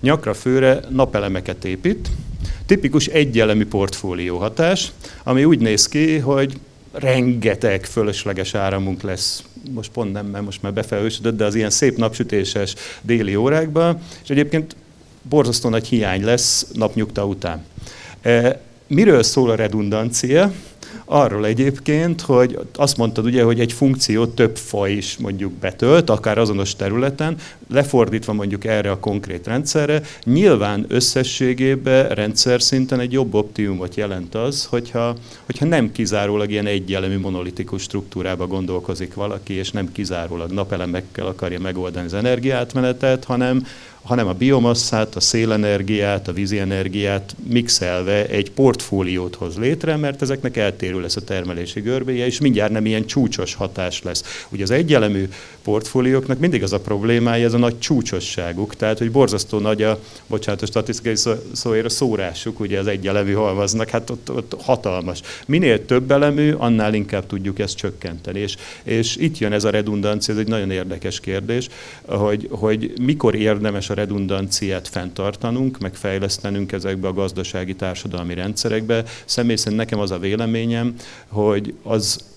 [0.00, 2.08] nyakra főre napelemeket épít,
[2.66, 4.92] tipikus egyelemű portfólió hatás,
[5.22, 6.58] ami úgy néz ki, hogy
[6.92, 11.96] rengeteg fölösleges áramunk lesz, most pont nem, mert most már befelősödött, de az ilyen szép
[11.96, 14.76] napsütéses déli órákban, és egyébként
[15.28, 17.64] borzasztó nagy hiány lesz napnyugta után.
[18.94, 20.52] Miről szól a redundancia?
[21.04, 26.38] Arról egyébként, hogy azt mondtad ugye, hogy egy funkció több faj is mondjuk betölt, akár
[26.38, 27.36] azonos területen,
[27.70, 34.64] lefordítva mondjuk erre a konkrét rendszerre, nyilván összességében rendszer szinten egy jobb optimumot jelent az,
[34.64, 41.60] hogyha, hogyha nem kizárólag ilyen egyelemű monolitikus struktúrába gondolkozik valaki, és nem kizárólag napelemekkel akarja
[41.60, 43.66] megoldani az energiátmenetet, hanem,
[44.02, 50.56] hanem a biomasszát, a szélenergiát, a vízi energiát mixelve egy portfóliót hoz létre, mert ezeknek
[50.56, 54.44] eltérő lesz a termelési görbéje, és mindjárt nem ilyen csúcsos hatás lesz.
[54.48, 55.28] Ugye az egyelemű
[55.62, 60.62] portfólióknak mindig az a problémája, ez a nagy csúcsosságuk, tehát hogy borzasztó nagy a, bocsánat,
[60.62, 61.16] a statisztikai
[61.52, 65.20] szóért a szórásuk, ugye az egyelemű halmaznak, hát ott, ott hatalmas.
[65.46, 68.38] Minél több elemű, annál inkább tudjuk ezt csökkenteni.
[68.38, 71.68] És, és itt jön ez a redundancia, ez egy nagyon érdekes kérdés,
[72.06, 79.04] hogy, hogy mikor érdemes a redundanciát fenntartanunk, meg fejlesztenünk ezekbe a gazdasági társadalmi rendszerekbe.
[79.24, 80.94] Személy szerint nekem az a véleményem,
[81.28, 82.30] hogy az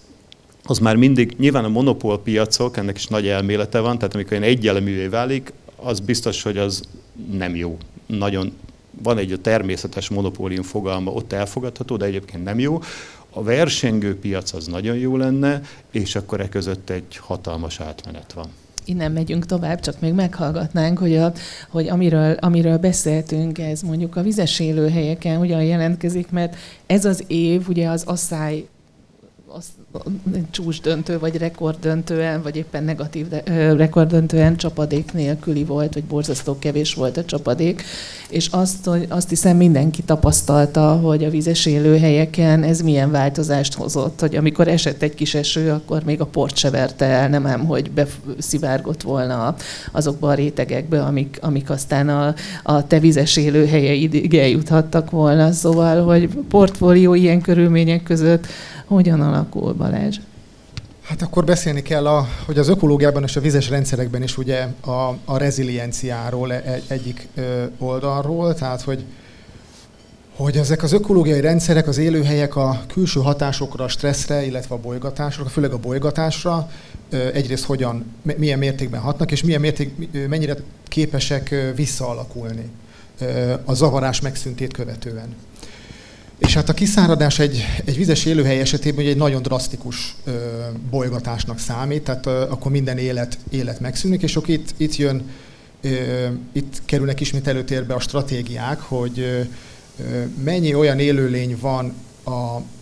[0.68, 4.44] az már mindig, nyilván a monopól piacok, ennek is nagy elmélete van, tehát amikor ilyen
[4.44, 6.84] egyeleművé válik, az biztos, hogy az
[7.32, 7.78] nem jó.
[8.06, 8.54] Nagyon
[9.02, 12.82] van egy a természetes monopólium fogalma, ott elfogadható, de egyébként nem jó.
[13.30, 18.50] A versengő piac az nagyon jó lenne, és akkor e között egy hatalmas átmenet van
[18.86, 21.34] innen megyünk tovább, csak még meghallgatnánk, hogy, a,
[21.70, 27.70] hogy amiről, amiről beszéltünk, ez mondjuk a vizes élőhelyeken hogyan jelentkezik, mert ez az év
[27.70, 28.66] ugye az asszály
[29.58, 29.66] az
[30.52, 33.28] csúcsdöntő, vagy rekorddöntően, vagy éppen negatív
[33.76, 37.84] rekorddöntően csapadék nélküli volt, vagy borzasztó kevés volt a csapadék,
[38.30, 44.20] és azt, hogy azt hiszem mindenki tapasztalta, hogy a vízes élőhelyeken ez milyen változást hozott,
[44.20, 47.66] hogy amikor esett egy kis eső, akkor még a port se verte el, nem ám,
[47.66, 49.56] hogy beszivárgott volna
[49.92, 55.52] azokba a rétegekbe, amik, amik aztán a, a te vízes élőhelyeidig eljuthattak volna.
[55.52, 58.48] Szóval, hogy portfólió ilyen körülmények között
[58.86, 60.20] hogyan alakul, Balázs?
[61.02, 65.18] Hát akkor beszélni kell, a, hogy az ökológiában és a vizes rendszerekben is ugye a,
[65.26, 67.28] a rezilienciáról egy, egyik
[67.78, 69.06] oldalról, tehát hogy
[70.36, 75.46] hogy ezek az ökológiai rendszerek, az élőhelyek a külső hatásokra, a stresszre, illetve a bolygatásra,
[75.46, 76.70] főleg a bolygatásra
[77.10, 78.06] egyrészt hogyan,
[78.38, 80.56] milyen mértékben hatnak, és milyen mérték, mennyire
[80.88, 82.70] képesek visszaalakulni
[83.66, 85.36] a zavarás megszüntét követően.
[86.38, 90.32] És hát a kiszáradás egy, egy vizes élőhely esetében egy nagyon drasztikus ö,
[90.90, 95.30] bolygatásnak számít, tehát ö, akkor minden élet, élet megszűnik, és akkor itt, itt jön,
[95.82, 99.42] ö, itt kerülnek ismét előtérbe a stratégiák, hogy ö,
[100.44, 101.94] mennyi olyan élőlény van
[102.24, 102.30] a,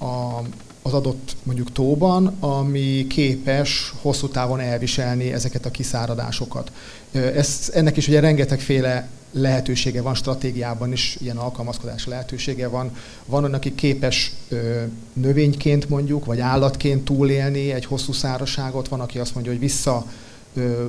[0.06, 0.44] a,
[0.82, 6.72] az adott mondjuk tóban, ami képes hosszú távon elviselni ezeket a kiszáradásokat.
[7.12, 12.96] Ez, ennek is ugye rengetegféle lehetősége van stratégiában is, ilyen alkalmazkodási lehetősége van.
[13.26, 19.20] Van olyan, aki képes ö, növényként mondjuk, vagy állatként túlélni egy hosszú szárazságot, van, aki
[19.20, 20.06] azt mondja, hogy vissza
[20.54, 20.86] ö,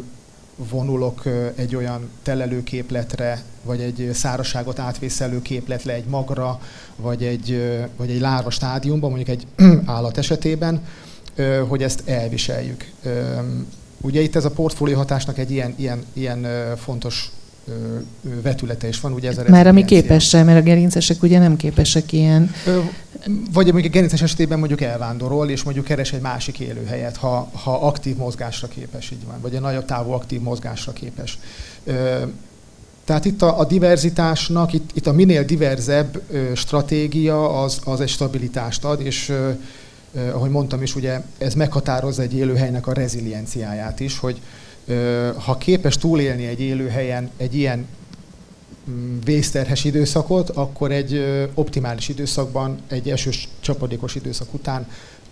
[0.57, 1.23] vonulok
[1.55, 6.61] egy olyan telelőképletre, vagy egy szárazságot átvészelő képletre, egy magra,
[6.97, 9.47] vagy egy, vagy egy lárva stádiumban, mondjuk egy
[9.85, 10.87] állat esetében,
[11.69, 12.91] hogy ezt elviseljük.
[14.01, 17.31] Ugye itt ez a portfólió hatásnak egy ilyen, ilyen, ilyen fontos
[18.43, 19.13] vetülete is van.
[19.13, 22.55] Ugye ez a Már ami képes sem, mert a gerincesek ugye nem képesek ilyen.
[23.53, 27.87] Vagy mondjuk a gerinces esetében mondjuk elvándorol, és mondjuk keres egy másik élőhelyet, ha, ha
[27.87, 31.39] aktív mozgásra képes, így van, vagy egy nagyobb távú aktív mozgásra képes.
[33.05, 36.21] Tehát itt a, a diverzitásnak, itt, itt a minél diverzebb
[36.55, 39.33] stratégia az, az egy stabilitást ad, és
[40.33, 44.41] ahogy mondtam is, ugye ez meghatározza egy élőhelynek a rezilienciáját is, hogy,
[45.37, 47.87] ha képes túlélni egy élőhelyen egy ilyen
[48.91, 54.87] mm, vészterhes időszakot, akkor egy optimális időszakban, egy esős csapadékos időszak után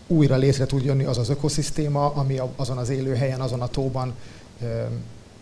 [0.07, 4.15] újra létre tud jönni az az ökoszisztéma, ami azon az élőhelyen, azon a tóban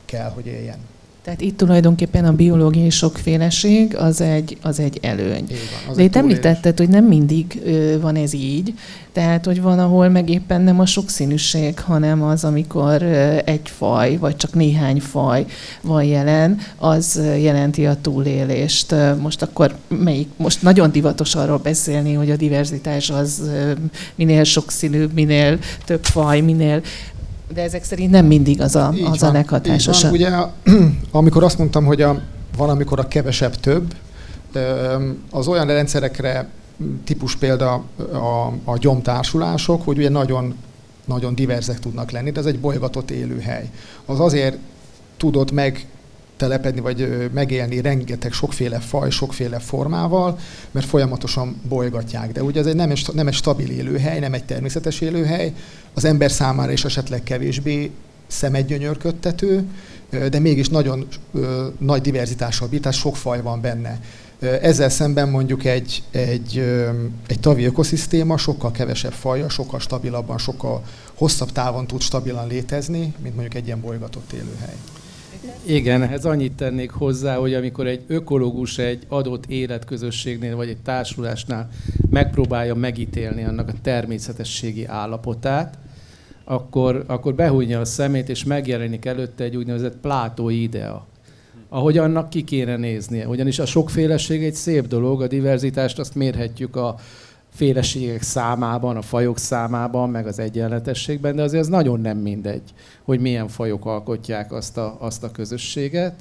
[0.05, 0.79] kell, hogy éljen.
[1.25, 5.47] Tehát itt tulajdonképpen a biológiai sokféleség az egy, az egy előny.
[5.87, 8.75] van, De itt említetted, hogy nem mindig ö, van ez így,
[9.13, 14.17] tehát hogy van, ahol meg éppen nem a sokszínűség, hanem az, amikor ö, egy faj,
[14.17, 15.47] vagy csak néhány faj
[15.81, 18.95] van jelen, az jelenti a túlélést.
[19.21, 23.73] Most akkor melyik, most nagyon divatos arról beszélni, hogy a diverzitás az ö,
[24.15, 26.83] minél sokszínűbb, minél több faj, minél
[27.55, 30.13] de ezek szerint nem mindig az a, az van, a leghatásosabb.
[30.13, 30.31] Ugye,
[31.11, 32.21] amikor azt mondtam, hogy a,
[32.57, 33.95] van, amikor a kevesebb több,
[35.31, 36.49] az olyan rendszerekre
[37.05, 40.55] típus példa a, a gyomtársulások, hogy ugye nagyon,
[41.05, 43.71] nagyon diverzek tudnak lenni, de ez egy bolygatott élőhely.
[44.07, 44.57] Az azért
[45.17, 45.87] tudott meg
[46.41, 50.39] telepedni, vagy megélni rengeteg sokféle faj, sokféle formával,
[50.71, 52.33] mert folyamatosan bolygatják.
[52.33, 55.53] De ugye ez egy nem, egy, nem egy stabil élőhely, nem egy természetes élőhely,
[55.95, 57.91] az ember számára is esetleg kevésbé
[58.27, 59.65] szemedgyönyörködtető,
[60.31, 61.07] de mégis nagyon
[61.79, 64.01] nagy diverzitással bír, tehát sok faj van benne.
[64.41, 66.59] Ezzel szemben mondjuk egy, egy,
[67.27, 70.83] egy tavi ökoszisztéma sokkal kevesebb faja, sokkal stabilabban, sokkal
[71.15, 74.77] hosszabb távon tud stabilan létezni, mint mondjuk egy ilyen bolygatott élőhely.
[75.65, 81.69] Igen, ehhez annyit tennék hozzá, hogy amikor egy ökológus egy adott életközösségnél vagy egy társulásnál
[82.11, 85.79] megpróbálja megítélni annak a természetességi állapotát,
[86.45, 91.09] akkor, akkor behújja a szemét, és megjelenik előtte egy úgynevezett plátói idea
[91.73, 93.29] ahogy annak ki kéne néznie.
[93.29, 96.97] Ugyanis a sokféleség egy szép dolog, a diverzitást azt mérhetjük a
[97.51, 102.63] féleségek számában, a fajok számában, meg az egyenletességben, de azért ez nagyon nem mindegy,
[103.03, 106.15] hogy milyen fajok alkotják azt a, azt a közösséget,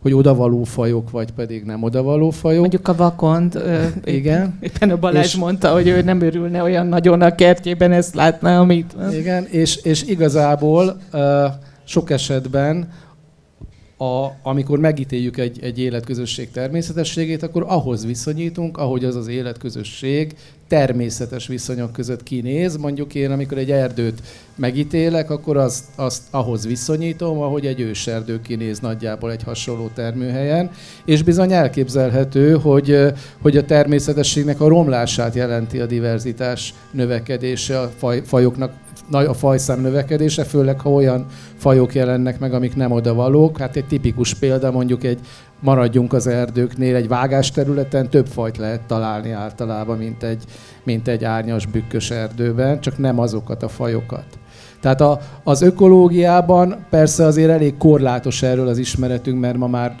[0.00, 2.60] hogy odavaló fajok, vagy pedig nem odavaló fajok.
[2.60, 3.62] Mondjuk a vakond,
[4.04, 4.58] igen.
[4.60, 8.60] Éppen a Balázs és, mondta, hogy ő nem örülne olyan nagyon a kertjében, ezt látná,
[8.60, 8.96] amit...
[9.12, 10.96] Igen, és, és igazából
[11.84, 12.88] sok esetben
[13.96, 20.34] a, amikor megítéljük egy, egy életközösség természetességét, akkor ahhoz viszonyítunk, ahogy az az életközösség
[20.74, 22.76] természetes viszonyok között kinéz.
[22.76, 24.22] Mondjuk én, amikor egy erdőt
[24.56, 30.70] megítélek, akkor azt, azt ahhoz viszonyítom, ahogy egy őserdő kinéz nagyjából egy hasonló termőhelyen,
[31.04, 38.22] és bizony elképzelhető, hogy, hogy a természetességnek a romlását jelenti a diverzitás növekedése, a faj,
[38.24, 38.72] fajoknak
[39.10, 43.58] a fajszám növekedése, főleg ha olyan fajok jelennek meg, amik nem odavalók.
[43.58, 45.18] Hát egy tipikus példa mondjuk egy
[45.64, 50.42] maradjunk az erdőknél, egy vágás területen több fajt lehet találni általában, mint egy,
[50.82, 54.24] mint egy árnyas bükkös erdőben, csak nem azokat a fajokat.
[54.80, 59.96] Tehát a, az ökológiában persze azért elég korlátos erről az ismeretünk, mert ma már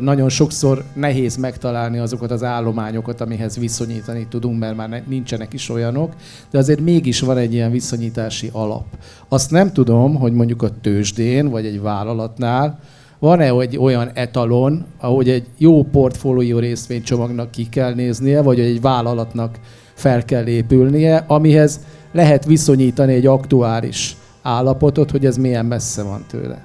[0.00, 6.12] nagyon sokszor nehéz megtalálni azokat az állományokat, amihez viszonyítani tudunk, mert már nincsenek is olyanok,
[6.50, 8.84] de azért mégis van egy ilyen viszonyítási alap.
[9.28, 12.78] Azt nem tudom, hogy mondjuk a tőzsdén, vagy egy vállalatnál
[13.22, 19.58] van-e egy olyan etalon, ahogy egy jó portfólió részvénycsomagnak ki kell néznie, vagy egy vállalatnak
[19.94, 21.80] fel kell épülnie, amihez
[22.12, 26.64] lehet viszonyítani egy aktuális állapotot, hogy ez milyen messze van tőle?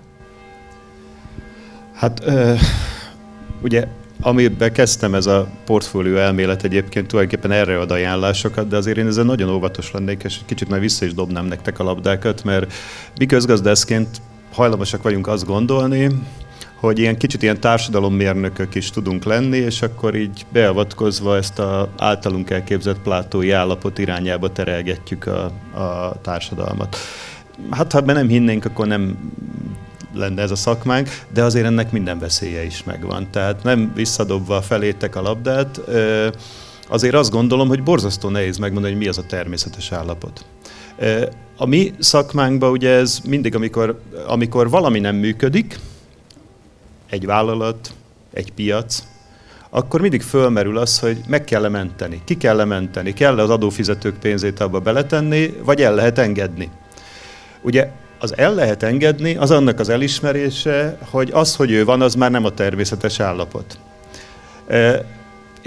[1.94, 2.24] Hát
[3.64, 3.88] ugye
[4.22, 9.24] amiben kezdtem ez a portfólió elmélet egyébként tulajdonképpen erre ad ajánlásokat, de azért én ezzel
[9.24, 12.74] nagyon óvatos lennék, és kicsit már vissza is dobnám nektek a labdákat, mert
[13.20, 14.08] mi közgazdászként
[14.54, 16.10] hajlamosak vagyunk azt gondolni,
[16.80, 22.50] hogy ilyen kicsit ilyen társadalommérnökök is tudunk lenni, és akkor így beavatkozva ezt a általunk
[22.50, 25.44] elképzett plátói állapot irányába terelgetjük a,
[25.80, 26.98] a társadalmat.
[27.70, 29.32] Hát ha nem hinnénk, akkor nem
[30.14, 33.28] lenne ez a szakmánk, de azért ennek minden veszélye is megvan.
[33.32, 35.82] Tehát nem visszadobva felétek a labdát,
[36.90, 40.46] azért azt gondolom, hogy borzasztó nehéz megmondani, hogy mi az a természetes állapot.
[41.58, 45.80] A mi szakmánkban ugye ez mindig, amikor, amikor valami nem működik,
[47.10, 47.94] egy vállalat,
[48.34, 49.04] egy piac,
[49.70, 53.50] akkor mindig fölmerül az, hogy meg kell -e menteni, ki kell -e menteni, kell az
[53.50, 56.70] adófizetők pénzét abba beletenni, vagy el lehet engedni.
[57.62, 57.90] Ugye
[58.20, 62.32] az el lehet engedni, az annak az elismerése, hogy az, hogy ő van, az már
[62.32, 63.78] nem a természetes állapot.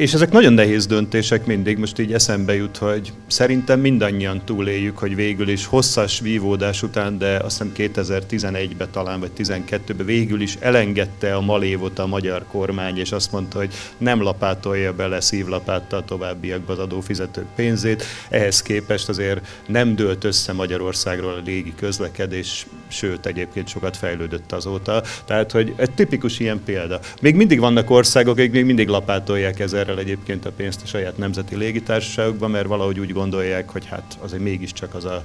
[0.00, 5.14] És ezek nagyon nehéz döntések mindig, most így eszembe jut, hogy szerintem mindannyian túléljük, hogy
[5.14, 11.34] végül is hosszas vívódás után, de azt hiszem 2011-ben talán, vagy 12-ben végül is elengedte
[11.34, 16.78] a malévot a magyar kormány, és azt mondta, hogy nem lapátolja bele szívlapáttal továbbiakba az
[16.78, 18.04] adófizetők pénzét.
[18.28, 25.02] Ehhez képest azért nem dőlt össze Magyarországról a légi közlekedés, sőt egyébként sokat fejlődött azóta.
[25.24, 27.00] Tehát, hogy egy tipikus ilyen példa.
[27.20, 31.18] Még mindig vannak országok, akik még mindig lapátolják ezzel el egyébként a pénzt a saját
[31.18, 35.22] nemzeti légitársaságokba, mert valahogy úgy gondolják, hogy hát azért mégiscsak az a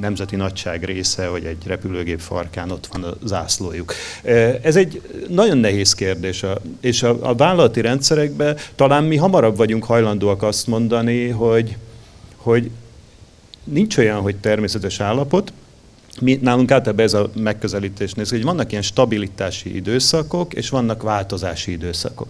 [0.00, 3.94] nemzeti nagyság része, hogy egy repülőgép farkán ott van a zászlójuk.
[4.62, 6.44] Ez egy nagyon nehéz kérdés,
[6.80, 11.76] és a vállalati rendszerekben talán mi hamarabb vagyunk hajlandóak azt mondani, hogy,
[12.36, 12.70] hogy
[13.64, 15.52] nincs olyan, hogy természetes állapot,
[16.20, 21.70] mi, nálunk általában ez a megközelítés néz, hogy vannak ilyen stabilitási időszakok, és vannak változási
[21.70, 22.28] időszakok.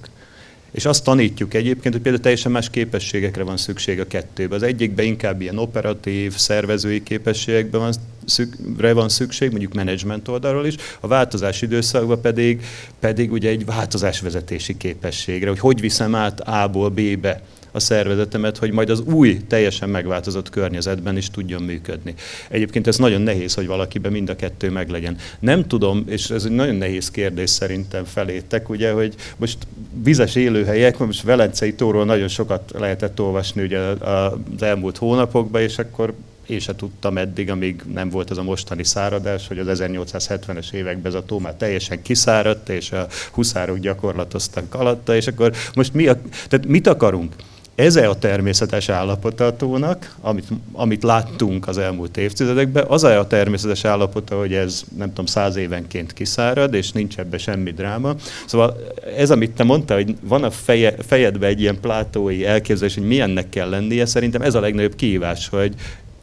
[0.74, 4.58] És azt tanítjuk egyébként, hogy például teljesen más képességekre van szükség a kettőben.
[4.58, 7.94] Az egyikben inkább ilyen operatív, szervezői képességekben van,
[8.24, 12.64] szükre van szükség, mondjuk menedzsment oldalról is, a változás időszakban pedig,
[13.00, 17.42] pedig ugye egy változásvezetési képességre, hogy hogy viszem át A-ból B-be
[17.74, 22.14] a szervezetemet, hogy majd az új, teljesen megváltozott környezetben is tudjon működni.
[22.48, 25.16] Egyébként ez nagyon nehéz, hogy valakiben mind a kettő meglegyen.
[25.38, 29.58] Nem tudom, és ez egy nagyon nehéz kérdés szerintem felétek, ugye, hogy most
[30.02, 36.14] vizes élőhelyek, most Velencei tóról nagyon sokat lehetett olvasni ugye az elmúlt hónapokban, és akkor
[36.46, 41.12] én se tudtam eddig, amíg nem volt ez a mostani száradás, hogy az 1870-es években
[41.12, 46.06] ez a tó már teljesen kiszáradt, és a huszárok gyakorlatoztak alatta, és akkor most mi
[46.06, 47.34] a, tehát mit akarunk?
[47.74, 54.38] Ez a természetes állapota tónak, amit, amit láttunk az elmúlt évtizedekben, az a természetes állapota,
[54.38, 58.14] hogy ez nem tudom, száz évenként kiszárad, és nincs ebbe semmi dráma.
[58.46, 58.76] Szóval
[59.16, 63.48] ez, amit te mondtál, hogy van a feje, fejedben egy ilyen plátói elképzelés, hogy milyennek
[63.48, 65.74] kell lennie, szerintem ez a legnagyobb kihívás, hogy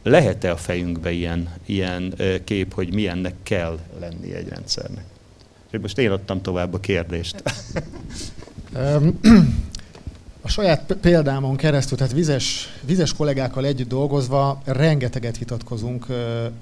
[0.02, 5.04] lehet-e a fejünkbe ilyen, ilyen kép, hogy milyennek kell lennie egy rendszernek.
[5.80, 7.42] Most én adtam tovább a kérdést.
[10.44, 16.06] A saját példámon keresztül, tehát vizes, vizes kollégákkal együtt dolgozva rengeteget vitatkozunk.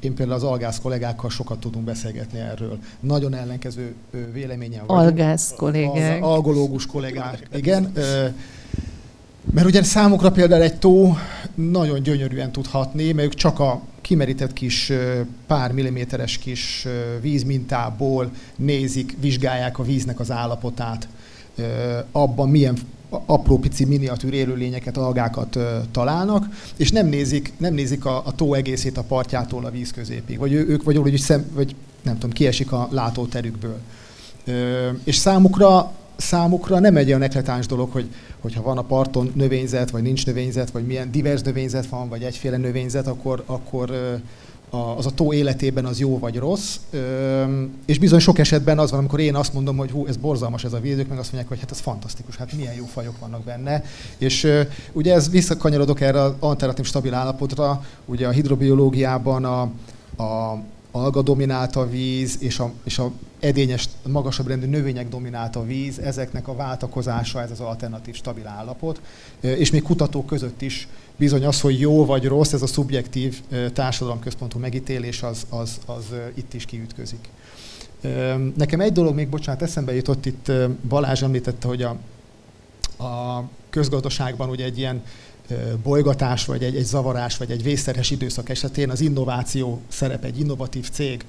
[0.01, 2.79] Én például az algász kollégákkal sokat tudunk beszélgetni erről.
[3.01, 3.95] Nagyon ellenkező
[4.33, 5.09] véleményen vagyunk.
[5.09, 6.23] Algász kollégák.
[6.23, 7.93] Az algológus kollégák, igen.
[9.53, 11.17] Mert ugye számukra például egy tó
[11.55, 14.93] nagyon gyönyörűen tudhatni, mert ők csak a kimerített kis
[15.47, 16.87] pár milliméteres kis
[17.21, 21.09] vízmintából nézik, vizsgálják a víznek az állapotát,
[22.13, 22.77] abban milyen
[23.11, 25.59] apró pici miniatűr élőlényeket, algákat
[25.91, 26.47] találnak,
[26.77, 30.53] és nem nézik, nem nézik a, a tó egészét a partjától a víz középig, vagy
[30.53, 33.79] ők vagy úgy, szem, vagy nem tudom, kiesik a látóterükből.
[35.05, 38.09] És számukra számukra nem egy olyan ekletáns dolog, hogy
[38.41, 42.57] hogyha van a parton növényzet, vagy nincs növényzet, vagy milyen divers növényzet van, vagy egyféle
[42.57, 43.91] növényzet, akkor, akkor
[44.71, 46.77] az a tó életében az jó vagy rossz,
[47.87, 50.73] és bizony sok esetben az van, amikor én azt mondom, hogy hú, ez borzalmas ez
[50.73, 53.85] a víz, meg azt mondják, hogy hát ez fantasztikus, hát milyen jó fajok vannak benne.
[54.19, 54.49] És
[54.93, 59.61] ugye ez visszakanyarodok erre az alternatív stabil állapotra, ugye a hidrobiológiában a,
[60.23, 60.59] a
[60.91, 63.11] alga dominált a víz, és a, és a
[63.41, 69.01] edényes, magasabb rendű növények dominált a víz, ezeknek a váltakozása, ez az alternatív stabil állapot.
[69.41, 73.41] És még kutatók között is bizony az, hogy jó vagy rossz, ez a szubjektív
[73.73, 77.29] társadalomközpontú megítélés, az, az, az itt is kiütközik.
[78.57, 80.53] Nekem egy dolog még, bocsánat, eszembe jutott itt,
[80.89, 81.97] Balázs említette, hogy a,
[83.05, 85.03] a közgazdaságban ugye egy ilyen
[85.83, 90.91] bolygatás, vagy egy, egy zavarás, vagy egy vészterhes időszak esetén az innováció szerep, egy innovatív
[90.91, 91.25] cég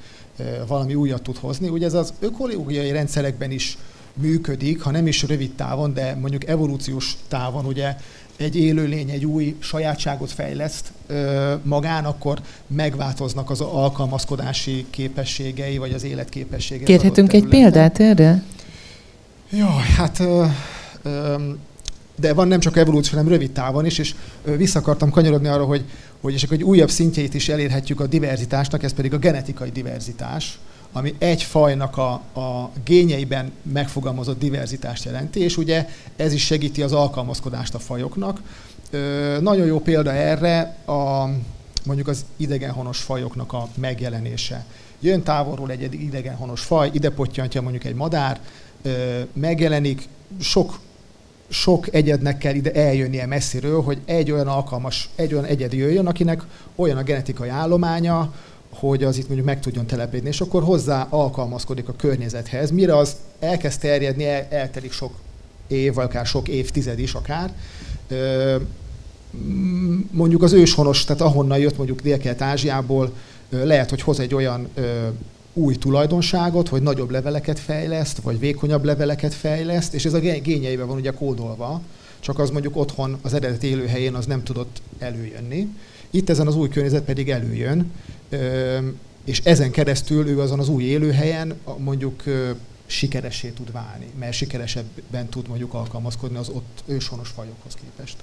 [0.68, 1.70] valami újat tud hozni.
[1.70, 3.78] Ugye ez az ökológiai rendszerekben is
[4.14, 7.96] működik, ha nem is rövid távon, de mondjuk evolúciós távon ugye
[8.38, 10.92] egy élőlény egy új sajátságot fejleszt
[11.64, 16.86] magán, akkor megváltoznak az alkalmazkodási képességei, vagy az életképességei.
[16.86, 18.44] Kérhetünk egy példát erre?
[19.52, 20.46] Jaj, hát ö,
[21.02, 21.36] ö,
[22.16, 25.84] de van nem csak evolúció, hanem rövid távon is, és vissza akartam kanyarodni arra, hogy,
[26.22, 30.60] hogy és egy újabb szintjét is elérhetjük a diverzitásnak, ez pedig a genetikai diverzitás,
[30.92, 36.94] ami egy fajnak a, a gényeiben megfogalmazott diverzitást jelenti, és ugye ez is segíti az
[36.94, 38.42] alkalmazkodást a fajoknak.
[38.90, 41.30] Ö, nagyon jó példa erre a,
[41.86, 44.66] mondjuk az idegenhonos fajoknak a megjelenése.
[45.00, 48.40] Jön távolról egy idegenhonos faj, ide pottyantja mondjuk egy madár,
[48.82, 50.08] ö, megjelenik,
[50.40, 50.80] sok
[51.52, 56.44] sok egyednek kell ide eljönnie messziről, hogy egy olyan alkalmas, egy olyan egyed jöjjön, akinek
[56.76, 58.34] olyan a genetikai állománya,
[58.70, 62.72] hogy az itt mondjuk meg tudjon telepedni, és akkor hozzá alkalmazkodik a környezethez.
[62.72, 65.14] Mire az elkezd terjedni, el, eltelik sok
[65.68, 67.54] év, vagy akár sok évtized is akár.
[70.12, 73.12] Mondjuk az őshonos, tehát ahonnan jött mondjuk Dél-Kelet-Ázsiából,
[73.50, 74.68] lehet, hogy hoz egy olyan
[75.54, 80.98] új tulajdonságot, hogy nagyobb leveleket fejleszt, vagy vékonyabb leveleket fejleszt, és ez a gényeiben van
[80.98, 81.82] ugye kódolva,
[82.20, 85.68] csak az mondjuk otthon az eredeti élőhelyén az nem tudott előjönni.
[86.10, 87.92] Itt ezen az új környezet pedig előjön,
[89.26, 92.24] és ezen keresztül ő azon az új élőhelyen mondjuk
[92.86, 98.16] sikeressé tud válni, mert sikeresebben tud mondjuk alkalmazkodni az ott őshonos fajokhoz képest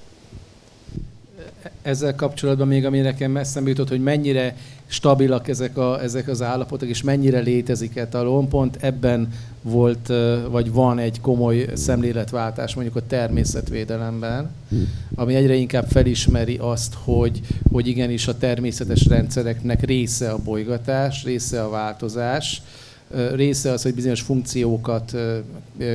[1.83, 4.57] ezzel kapcsolatban még, ami nekem eszembe jutott, hogy mennyire
[4.89, 9.33] stabilak ezek, a, ezek az állapotok, és mennyire létezik etalon, pont ebben
[9.63, 10.13] volt,
[10.51, 14.51] vagy van egy komoly szemléletváltás mondjuk a természetvédelemben,
[15.15, 17.41] ami egyre inkább felismeri azt, hogy,
[17.73, 22.63] hogy igenis a természetes rendszereknek része a bolygatás, része a változás,
[23.35, 25.17] része az, hogy bizonyos funkciókat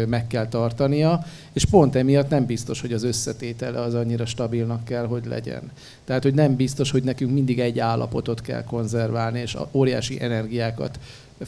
[0.08, 5.06] meg kell tartania, és pont emiatt nem biztos, hogy az összetétele az annyira stabilnak kell,
[5.06, 5.72] hogy legyen.
[6.06, 11.00] Tehát, hogy nem biztos, hogy nekünk mindig egy állapotot kell konzerválni, és óriási energiákat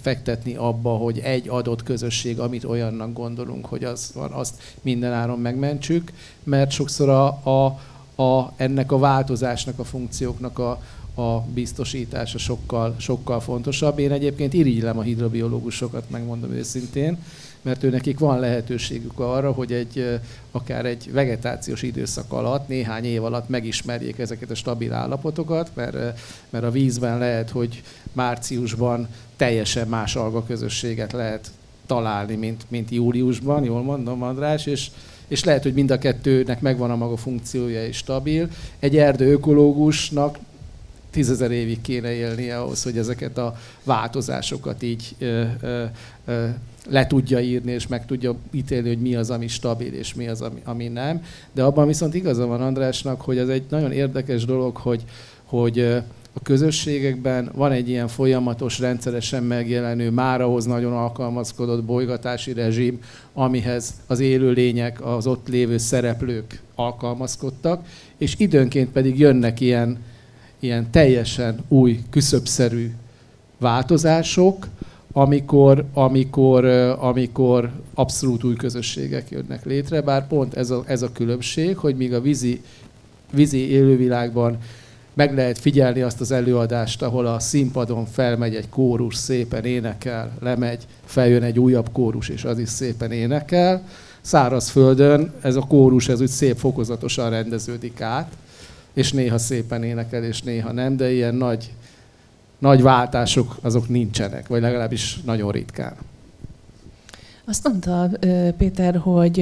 [0.02, 6.12] fektetni abba, hogy egy adott közösség, amit olyannak gondolunk, hogy az van, azt mindenáron megmentsük,
[6.44, 7.80] mert sokszor a, a,
[8.24, 10.82] a, ennek a változásnak, a funkcióknak a,
[11.16, 14.00] a biztosítása sokkal, sokkal fontosabb.
[14.00, 17.18] Én egyébként irigylem a hidrobiológusokat, megmondom őszintén,
[17.62, 20.20] mert ő nekik van lehetőségük arra, hogy egy,
[20.52, 26.64] akár egy vegetációs időszak alatt, néhány év alatt megismerjék ezeket a stabil állapotokat, mert, mert
[26.64, 31.52] a vízben lehet, hogy márciusban teljesen más közösséget lehet
[31.86, 34.88] találni, mint, mint júliusban, jól mondom, András, és,
[35.28, 38.50] és lehet, hogy mind a kettőnek megvan a maga funkciója és stabil.
[38.80, 40.38] Egy erdő ökológusnak
[41.16, 45.84] tízezer évig kéne élnie ahhoz, hogy ezeket a változásokat így ö, ö,
[46.26, 46.48] ö,
[46.90, 50.42] le tudja írni, és meg tudja ítélni, hogy mi az, ami stabil, és mi az,
[50.42, 51.24] ami, ami nem.
[51.54, 55.04] De abban viszont igaza van Andrásnak, hogy ez egy nagyon érdekes dolog, hogy,
[55.44, 55.80] hogy
[56.34, 63.02] a közösségekben van egy ilyen folyamatos, rendszeresen megjelenő, már ahhoz nagyon alkalmazkodott bolygatási rezsim,
[63.34, 67.86] amihez az élőlények, az ott lévő szereplők alkalmazkodtak,
[68.18, 69.98] és időnként pedig jönnek ilyen,
[70.60, 72.92] ilyen teljesen új, küszöbszerű
[73.58, 74.68] változások,
[75.12, 76.66] amikor, amikor,
[77.00, 82.14] amikor abszolút új közösségek jönnek létre, bár pont ez a, ez a különbség, hogy míg
[82.14, 82.62] a vízi,
[83.32, 84.58] vízi élővilágban
[85.14, 90.88] meg lehet figyelni azt az előadást, ahol a színpadon felmegy egy kórus, szépen énekel, lemegy,
[91.06, 93.88] feljön egy újabb kórus, és az is szépen énekel.
[94.22, 98.32] Szárazföldön ez a kórus, ez úgy szép fokozatosan rendeződik át,
[98.96, 101.74] és néha szépen énekel, és néha nem, de ilyen nagy,
[102.60, 105.94] nagy váltások azok nincsenek, vagy legalábbis nagyon ritkán.
[107.48, 108.10] Azt mondta
[108.58, 109.40] Péter, hogy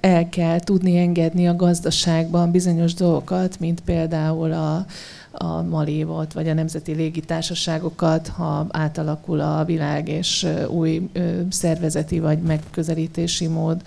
[0.00, 4.86] el kell tudni engedni a gazdaságban bizonyos dolgokat, mint például a,
[5.32, 11.10] a Malévot, vagy a nemzeti légitársaságokat, ha átalakul a világ, és új
[11.48, 13.82] szervezeti vagy megközelítési mód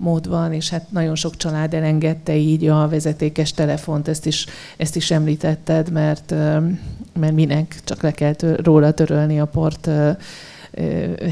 [0.00, 4.46] mód van, és hát nagyon sok család elengedte így a vezetékes telefont, ezt is,
[4.76, 6.34] ezt is említetted, mert,
[7.18, 9.90] mert minek csak le kell róla törölni a port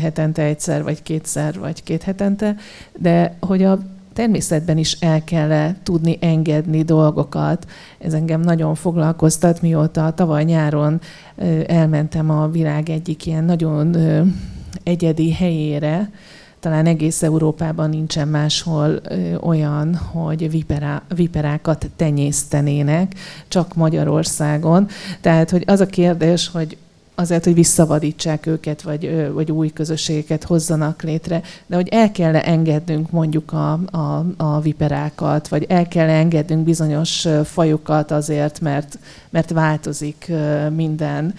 [0.00, 2.56] hetente egyszer, vagy kétszer, vagy két hetente,
[2.98, 3.78] de hogy a
[4.12, 7.66] természetben is el kell -e tudni engedni dolgokat.
[7.98, 11.00] Ez engem nagyon foglalkoztat, mióta tavaly nyáron
[11.66, 13.96] elmentem a világ egyik ilyen nagyon
[14.82, 16.10] egyedi helyére,
[16.60, 19.00] talán egész Európában nincsen máshol
[19.40, 23.14] olyan, hogy viperá, viperákat tenyésztenének,
[23.48, 24.88] csak Magyarországon.
[25.20, 26.76] Tehát, hogy az a kérdés, hogy
[27.18, 33.10] azért, hogy visszavadítsák őket, vagy, vagy új közösségeket hozzanak létre, de hogy el kell engednünk
[33.10, 38.98] mondjuk a, a, a viperákat, vagy el kell engednünk bizonyos fajokat azért, mert,
[39.30, 40.32] mert változik
[40.74, 41.34] minden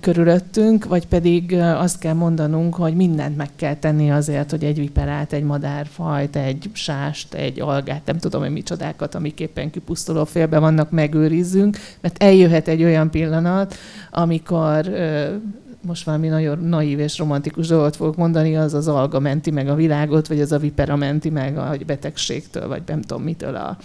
[0.00, 5.32] körülöttünk, vagy pedig azt kell mondanunk, hogy mindent meg kell tenni azért, hogy egy viperát,
[5.32, 10.90] egy madárfajt, egy sást, egy algát, nem tudom, hogy micsodákat, amik éppen kipusztuló félbe vannak,
[10.90, 13.74] megőrizzünk, mert eljövhet egy olyan pillanat,
[14.10, 14.86] amikor
[15.80, 19.74] most valami nagyon naív és romantikus dolgot fogok mondani, az az alga menti meg a
[19.74, 23.76] világot, vagy az a vipera menti meg a betegségtől, vagy nem tudom mitől a,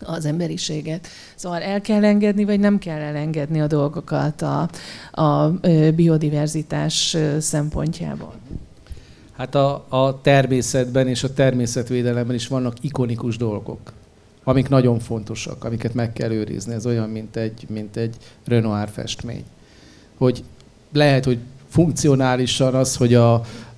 [0.00, 1.06] az emberiséget.
[1.34, 4.68] Szóval el kell engedni, vagy nem kell elengedni a dolgokat a,
[5.22, 5.50] a
[5.94, 8.32] biodiverzitás szempontjából?
[9.36, 13.92] Hát a, a természetben és a természetvédelemben is vannak ikonikus dolgok,
[14.44, 16.74] amik nagyon fontosak, amiket meg kell őrizni.
[16.74, 19.44] Ez olyan, mint egy, mint egy Renoir festmény.
[20.18, 20.44] Hogy
[20.92, 21.38] lehet, hogy
[21.68, 23.32] funkcionálisan az, hogy a,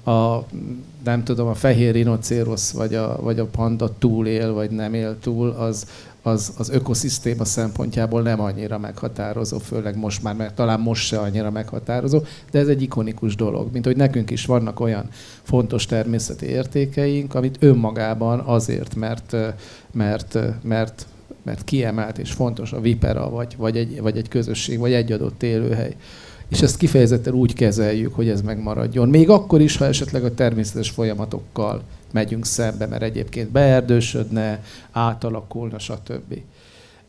[0.05, 0.47] a
[1.05, 5.19] nem tudom, a fehér rinocérosz vagy a, vagy a panda túl él, vagy nem él
[5.21, 5.87] túl, az,
[6.23, 11.51] az, az ökoszisztéma szempontjából nem annyira meghatározó, főleg most már, mert talán most se annyira
[11.51, 15.09] meghatározó, de ez egy ikonikus dolog, mint hogy nekünk is vannak olyan
[15.43, 19.37] fontos természeti értékeink, amit önmagában azért, mert,
[19.93, 21.07] mert, mert,
[21.43, 25.43] mert kiemelt és fontos a vipera, vagy, vagy, egy, vagy egy közösség, vagy egy adott
[25.43, 25.97] élőhely
[26.51, 29.09] és ezt kifejezetten úgy kezeljük, hogy ez megmaradjon.
[29.09, 31.83] Még akkor is, ha esetleg a természetes folyamatokkal
[32.13, 36.35] megyünk szembe, mert egyébként beerdősödne, átalakulna, stb.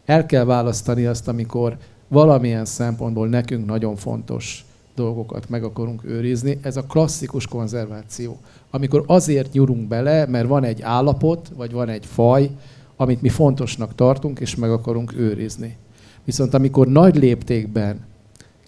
[0.06, 1.78] El kell választani azt, amikor
[2.08, 4.66] valamilyen szempontból nekünk nagyon fontos
[4.96, 6.60] dolgokat meg akarunk őrizni.
[6.62, 8.38] Ez a klasszikus konzerváció.
[8.70, 12.50] Amikor azért nyurunk bele, mert van egy állapot, vagy van egy faj,
[12.96, 15.78] amit mi fontosnak tartunk, és meg akarunk őrizni.
[16.24, 18.10] Viszont amikor nagy léptékben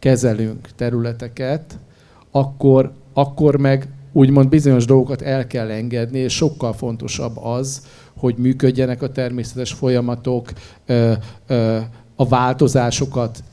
[0.04, 1.80] kezelünk területeket,
[2.32, 7.88] akkor, akkor meg úgymond bizonyos dolgokat el kell engedni, és sokkal fontosabb az,
[8.18, 10.52] hogy működjenek a természetes folyamatok,
[12.16, 13.44] a változásokat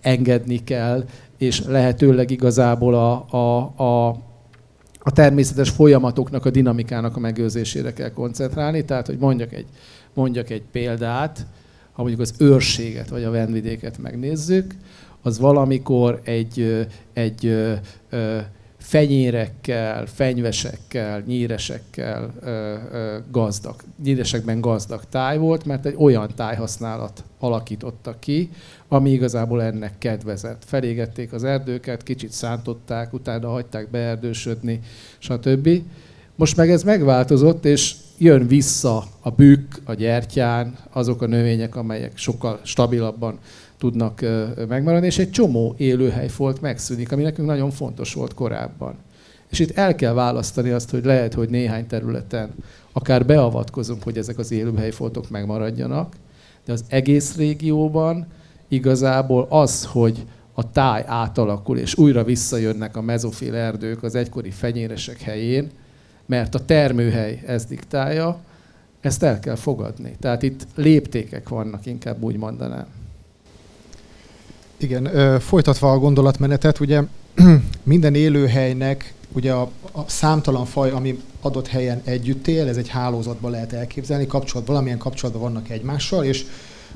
[0.00, 1.04] engedni kell,
[1.38, 4.08] és lehetőleg igazából a, a, a,
[4.98, 8.84] a természetes folyamatoknak, a dinamikának a megőrzésére kell koncentrálni.
[8.84, 9.66] Tehát, hogy mondjak egy,
[10.14, 11.46] mondjak egy példát,
[11.92, 14.74] ha mondjuk az őrséget vagy a vendvidéket megnézzük,
[15.26, 17.56] az valamikor egy, egy
[18.78, 22.34] fenyérekkel, fenyvesekkel, nyíresekkel
[23.30, 28.50] gazdag, nyíresekben gazdag táj volt, mert egy olyan tájhasználat alakítottak ki,
[28.88, 30.62] ami igazából ennek kedvezett.
[30.66, 34.80] Felégették az erdőket, kicsit szántották, utána hagyták beerdősödni,
[35.18, 35.68] stb.
[36.36, 42.16] Most meg ez megváltozott, és jön vissza a bükk, a gyertyán, azok a növények, amelyek
[42.16, 43.38] sokkal stabilabban
[43.78, 44.24] tudnak
[44.68, 48.94] megmaradni, és egy csomó élőhelyfolt megszűnik, ami nekünk nagyon fontos volt korábban.
[49.50, 52.54] És itt el kell választani azt, hogy lehet, hogy néhány területen
[52.92, 56.14] akár beavatkozunk, hogy ezek az élőhelyfoltok megmaradjanak,
[56.64, 58.26] de az egész régióban
[58.68, 65.20] igazából az, hogy a táj átalakul, és újra visszajönnek a mezofil erdők az egykori fenyéresek
[65.20, 65.70] helyén,
[66.26, 68.38] mert a termőhely ezt diktálja,
[69.00, 70.16] ezt el kell fogadni.
[70.20, 72.86] Tehát itt léptékek vannak, inkább úgy mondanám.
[74.78, 77.02] Igen, folytatva a gondolatmenetet, ugye
[77.82, 83.50] minden élőhelynek ugye a, a számtalan faj, ami adott helyen együtt él, ez egy hálózatban
[83.50, 86.44] lehet elképzelni, kapcsolat, valamilyen kapcsolatban vannak egymással, és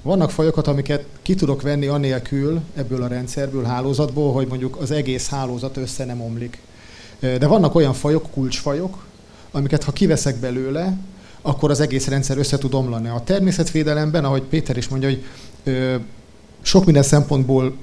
[0.03, 5.29] vannak fajokat, amiket ki tudok venni anélkül ebből a rendszerből, hálózatból, hogy mondjuk az egész
[5.29, 6.59] hálózat össze nem omlik.
[7.21, 9.05] De vannak olyan fajok, kulcsfajok,
[9.51, 10.97] amiket ha kiveszek belőle,
[11.43, 13.09] akkor az egész rendszer össze tud omlani.
[13.09, 15.25] A természetvédelemben, ahogy Péter is mondja, hogy
[16.63, 17.77] sok minden szempontból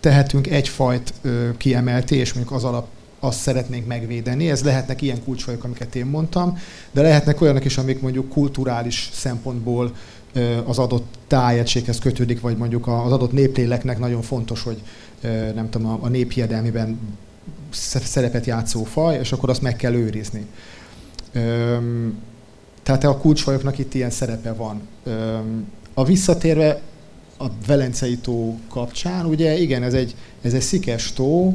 [0.00, 1.14] tehetünk egy fajt
[1.56, 2.86] kiemelti, és mondjuk az alap
[3.20, 4.50] azt szeretnénk megvédeni.
[4.50, 6.58] Ez lehetnek ilyen kulcsfajok, amiket én mondtam,
[6.92, 9.94] de lehetnek olyanok is, amik mondjuk kulturális szempontból
[10.64, 14.82] az adott tájegységhez kötődik, vagy mondjuk az adott népléleknek nagyon fontos, hogy
[15.54, 16.98] nem tudom, a néphiedelmiben
[18.02, 20.46] szerepet játszó faj, és akkor azt meg kell őrizni.
[22.82, 24.80] Tehát a kulcsfajoknak itt ilyen szerepe van.
[25.94, 26.80] A visszatérve
[27.38, 31.54] a Velencei tó kapcsán, ugye igen, ez egy, ez egy szikes tó,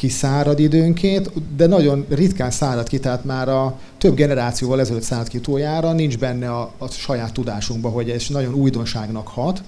[0.00, 5.40] kiszárad időnként, de nagyon ritkán szárad ki, tehát már a több generációval ezelőtt szárad ki
[5.40, 9.62] tójára, nincs benne a, a saját tudásunkban, hogy ez nagyon újdonságnak hat.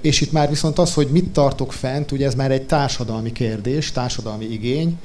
[0.00, 3.92] És itt már viszont az, hogy mit tartok fent, ugye ez már egy társadalmi kérdés,
[3.92, 4.98] társadalmi igény,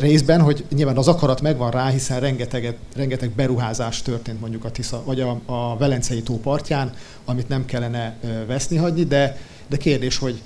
[0.00, 5.02] részben, hogy nyilván az akarat megvan rá, hiszen rengeteg, rengeteg beruházás történt mondjuk a Tisza,
[5.04, 6.92] vagy a, a Velencei tó partján,
[7.24, 8.16] amit nem kellene
[8.46, 9.36] veszni hagyni, de,
[9.68, 10.42] de kérdés, hogy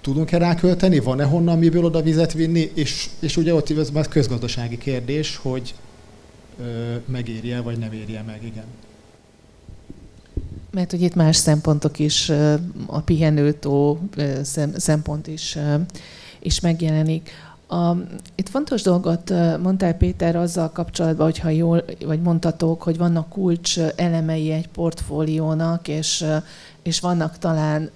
[0.00, 4.08] tudunk-e rá költeni, van-e honnan miből oda vizet vinni, és, és ugye ott ez már
[4.08, 5.74] közgazdasági kérdés, hogy
[6.60, 8.64] ö, megérje vagy nem érje meg, igen.
[10.70, 12.32] Mert hogy itt más szempontok is,
[12.86, 14.00] a pihenőtó
[14.76, 15.58] szempont is,
[16.38, 17.30] is megjelenik.
[17.70, 17.96] A,
[18.34, 24.50] itt fontos dolgot mondtál Péter azzal kapcsolatban, hogyha jól, vagy mondtatok, hogy vannak kulcs elemei
[24.50, 26.24] egy portfóliónak, és,
[26.82, 27.90] és vannak talán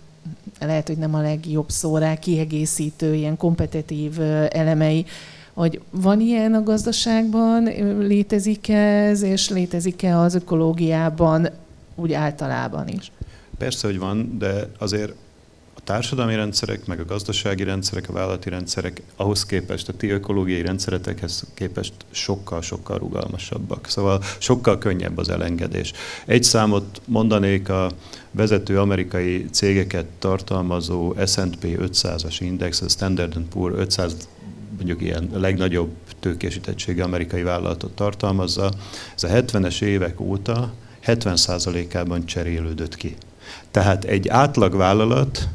[0.60, 4.20] lehet, hogy nem a legjobb szó rá, kiegészítő, ilyen kompetitív
[4.50, 5.06] elemei,
[5.52, 7.62] hogy van ilyen a gazdaságban,
[7.98, 11.48] létezik ez, és létezik-e az ökológiában
[11.94, 13.12] úgy általában is?
[13.58, 15.14] Persze, hogy van, de azért
[15.84, 21.44] társadalmi rendszerek, meg a gazdasági rendszerek, a vállalati rendszerek ahhoz képest, a ti ökológiai rendszeretekhez
[21.54, 23.86] képest sokkal-sokkal rugalmasabbak.
[23.88, 25.92] Szóval sokkal könnyebb az elengedés.
[26.26, 27.90] Egy számot mondanék a
[28.30, 34.28] vezető amerikai cégeket tartalmazó S&P 500-as index, a Standard Poor 500
[34.76, 38.70] mondjuk ilyen legnagyobb tőkésítettsége amerikai vállalatot tartalmazza.
[39.14, 40.72] Ez a 70-es évek óta
[41.06, 43.16] 70%-ában cserélődött ki.
[43.70, 45.48] Tehát egy átlagvállalat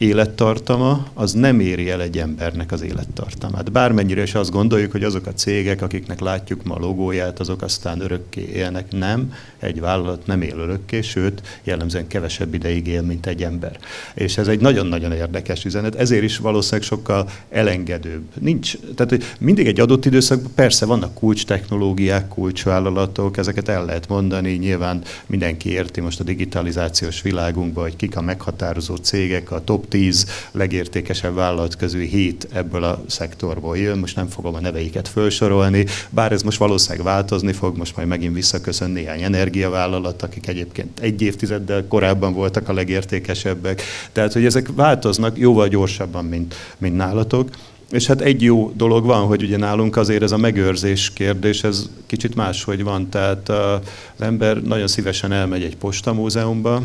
[0.00, 3.72] élettartama, az nem éri el egy embernek az élettartamát.
[3.72, 8.50] Bármennyire is azt gondoljuk, hogy azok a cégek, akiknek látjuk ma logóját, azok aztán örökké
[8.54, 8.92] élnek.
[8.92, 13.78] Nem, egy vállalat nem él örökké, sőt, jellemzően kevesebb ideig él, mint egy ember.
[14.14, 18.24] És ez egy nagyon-nagyon érdekes üzenet, ezért is valószínűleg sokkal elengedőbb.
[18.38, 24.08] Nincs, tehát hogy mindig egy adott időszakban persze vannak kulcs technológiák, kulcsvállalatok, ezeket el lehet
[24.08, 29.88] mondani, nyilván mindenki érti most a digitalizációs világunkban, hogy kik a meghatározó cégek, a top
[29.90, 35.86] 10 legértékesebb vállalat közül 7 ebből a szektorból jön, most nem fogom a neveiket felsorolni,
[36.10, 41.22] bár ez most valószínűleg változni fog, most majd megint visszaköszön néhány energiavállalat, akik egyébként egy
[41.22, 43.82] évtizeddel korábban voltak a legértékesebbek.
[44.12, 47.48] Tehát, hogy ezek változnak jóval gyorsabban, mint, mint nálatok.
[47.90, 51.90] És hát egy jó dolog van, hogy ugye nálunk azért ez a megőrzés kérdés, ez
[52.06, 53.08] kicsit máshogy van.
[53.08, 53.80] Tehát az
[54.18, 56.82] ember nagyon szívesen elmegy egy postamúzeumba,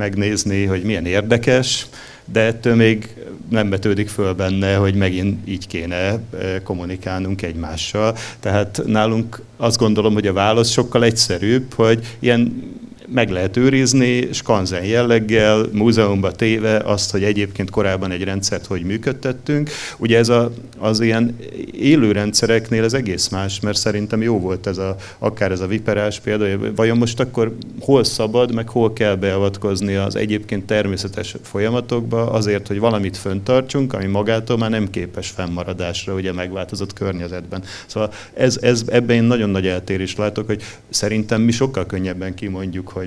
[0.00, 1.86] megnézni, hogy milyen érdekes,
[2.24, 3.14] de ettől még
[3.48, 6.20] nem betődik föl benne, hogy megint így kéne eh,
[6.62, 8.16] kommunikálnunk egymással.
[8.40, 12.68] Tehát nálunk azt gondolom, hogy a válasz sokkal egyszerűbb, hogy ilyen
[13.12, 19.70] meg lehet őrizni, skanzen jelleggel, múzeumba téve azt, hogy egyébként korábban egy rendszert hogy működtettünk.
[19.98, 21.36] Ugye ez a, az ilyen
[21.72, 26.20] élő rendszereknél az egész más, mert szerintem jó volt ez a, akár ez a viperás
[26.20, 32.66] példa, vajon most akkor hol szabad, meg hol kell beavatkozni az egyébként természetes folyamatokba azért,
[32.66, 37.62] hogy valamit föntartsunk, ami magától már nem képes fennmaradásra ugye megváltozott környezetben.
[37.86, 42.88] Szóval ez, ez, ebben én nagyon nagy eltérést látok, hogy szerintem mi sokkal könnyebben kimondjuk,
[42.88, 42.99] hogy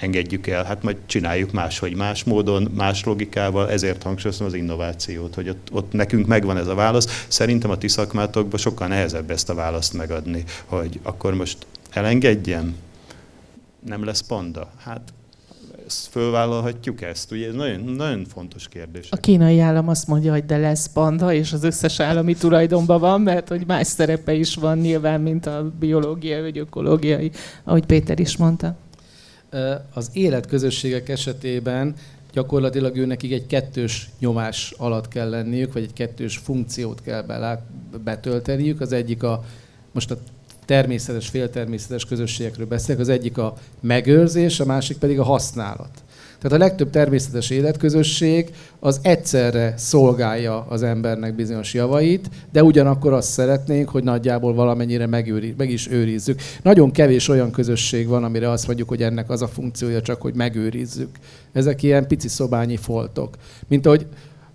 [0.00, 5.48] engedjük el, hát majd csináljuk máshogy, más módon, más logikával, ezért hangsúlyozom az innovációt, hogy
[5.48, 7.26] ott, ott nekünk megvan ez a válasz.
[7.28, 12.76] Szerintem a ti szakmátokban sokkal nehezebb ezt a választ megadni, hogy akkor most elengedjem,
[13.86, 14.70] nem lesz panda.
[14.78, 15.12] Hát
[15.86, 17.32] ezt fölvállalhatjuk ezt?
[17.32, 19.08] Ugye ez nagyon, nagyon fontos kérdés.
[19.10, 23.20] A kínai állam azt mondja, hogy de lesz panda, és az összes állami tulajdonban van,
[23.20, 27.30] mert hogy más szerepe is van nyilván, mint a biológiai vagy ökológiai,
[27.64, 28.76] ahogy Péter is mondta.
[29.92, 31.94] Az életközösségek esetében
[32.32, 37.62] gyakorlatilag ő nekik egy kettős nyomás alatt kell lenniük, vagy egy kettős funkciót kell belát,
[38.04, 38.80] betölteniük.
[38.80, 39.44] Az egyik a,
[39.92, 40.18] most a
[40.64, 46.02] természetes, féltermészetes közösségekről beszélek, az egyik a megőrzés, a másik pedig a használat.
[46.40, 53.30] Tehát a legtöbb természetes életközösség az egyszerre szolgálja az embernek bizonyos javait, de ugyanakkor azt
[53.30, 56.40] szeretnénk, hogy nagyjából valamennyire megőri, meg is őrizzük.
[56.62, 60.34] Nagyon kevés olyan közösség van, amire azt mondjuk, hogy ennek az a funkciója csak, hogy
[60.34, 61.08] megőrizzük.
[61.52, 63.36] Ezek ilyen pici szobányi foltok.
[63.68, 64.06] Mint ahogy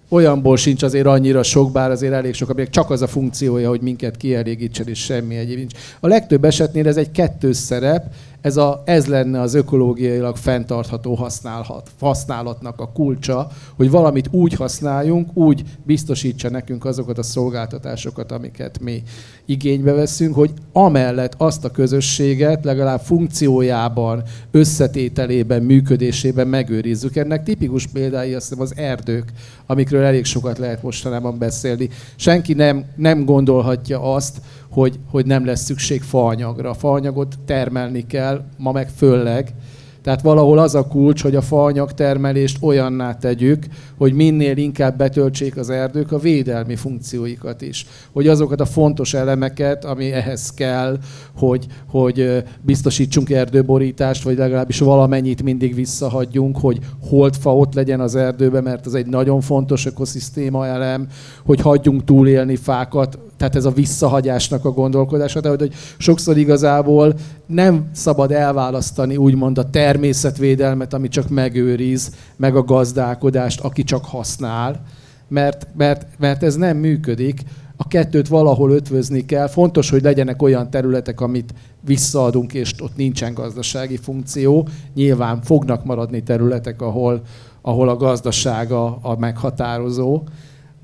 [0.10, 3.82] olyanból sincs azért annyira sok, bár azért elég sok, aminek csak az a funkciója, hogy
[3.82, 5.74] minket kielégítsen, és semmi egyéb nincs.
[6.00, 8.14] A legtöbb esetnél ez egy kettős szerep,
[8.46, 15.38] ez, a, ez lenne az ökológiailag fenntartható használhat, használatnak a kulcsa, hogy valamit úgy használjunk,
[15.38, 19.04] úgy biztosítsa nekünk azokat a szolgáltatásokat, amiket mi
[19.46, 27.16] igénybe veszünk, hogy amellett azt a közösséget legalább funkciójában, összetételében, működésében megőrizzük.
[27.16, 29.32] Ennek tipikus példái azt hiszem az erdők,
[29.66, 31.90] amikről elég sokat lehet mostanában beszélni.
[32.16, 34.42] Senki nem, nem gondolhatja azt,
[34.76, 36.74] hogy, hogy nem lesz szükség faanyagra.
[36.74, 39.54] Faanyagot termelni kell, ma meg fölleg,
[40.02, 43.66] tehát valahol az a kulcs, hogy a faanyag termelést olyanná tegyük,
[43.98, 47.86] hogy minél inkább betöltsék az erdők a védelmi funkcióikat is.
[48.12, 50.98] Hogy azokat a fontos elemeket, ami ehhez kell,
[51.38, 56.80] hogy, hogy biztosítsunk erdőborítást, vagy legalábbis valamennyit mindig visszahagyjunk, hogy
[57.10, 61.08] holdfa ott legyen az erdőben, mert az egy nagyon fontos ökoszisztéma elem,
[61.46, 67.14] hogy hagyjunk túlélni fákat, tehát ez a visszahagyásnak a gondolkodása, tehát hogy sokszor igazából
[67.46, 74.84] nem szabad elválasztani úgymond a természetvédelmet, ami csak megőriz, meg a gazdálkodást, aki csak használ,
[75.28, 77.42] mert, mert, mert ez nem működik.
[77.78, 79.48] A kettőt valahol ötvözni kell.
[79.48, 84.68] Fontos, hogy legyenek olyan területek, amit visszaadunk, és ott nincsen gazdasági funkció.
[84.94, 87.22] Nyilván fognak maradni területek, ahol,
[87.62, 90.24] ahol a gazdasága a meghatározó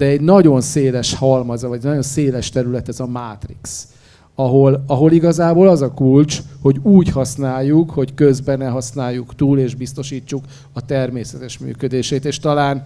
[0.01, 3.87] de egy nagyon széles halmaza, vagy nagyon széles terület ez a Matrix,
[4.35, 9.75] ahol, ahol igazából az a kulcs, hogy úgy használjuk, hogy közben ne használjuk túl, és
[9.75, 12.25] biztosítsuk a természetes működését.
[12.25, 12.83] És talán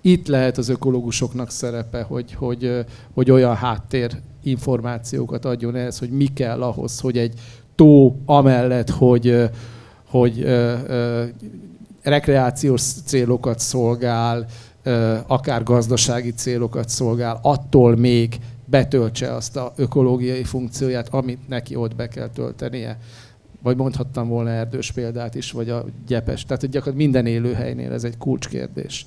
[0.00, 2.84] itt lehet az ökológusoknak szerepe, hogy, hogy,
[3.14, 4.10] hogy olyan háttér
[4.42, 7.32] információkat adjon ehhez, hogy mi kell ahhoz, hogy egy
[7.74, 9.50] tó amellett, hogy,
[10.08, 11.24] hogy ö, ö,
[12.02, 14.46] rekreációs célokat szolgál,
[15.26, 22.08] akár gazdasági célokat szolgál, attól még betöltse azt a ökológiai funkcióját, amit neki ott be
[22.08, 22.98] kell töltenie.
[23.62, 26.44] Vagy mondhattam volna erdős példát is, vagy a gyepes.
[26.44, 29.06] Tehát hogy gyakorlatilag minden élőhelynél ez egy kulcskérdés.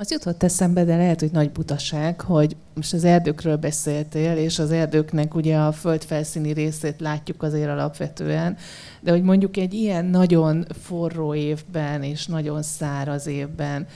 [0.00, 4.70] Az jutott eszembe, de lehet, hogy nagy butaság, hogy most az erdőkről beszéltél, és az
[4.70, 8.56] erdőknek ugye a földfelszíni részét látjuk azért alapvetően,
[9.00, 13.86] de hogy mondjuk egy ilyen nagyon forró évben és nagyon száraz évben,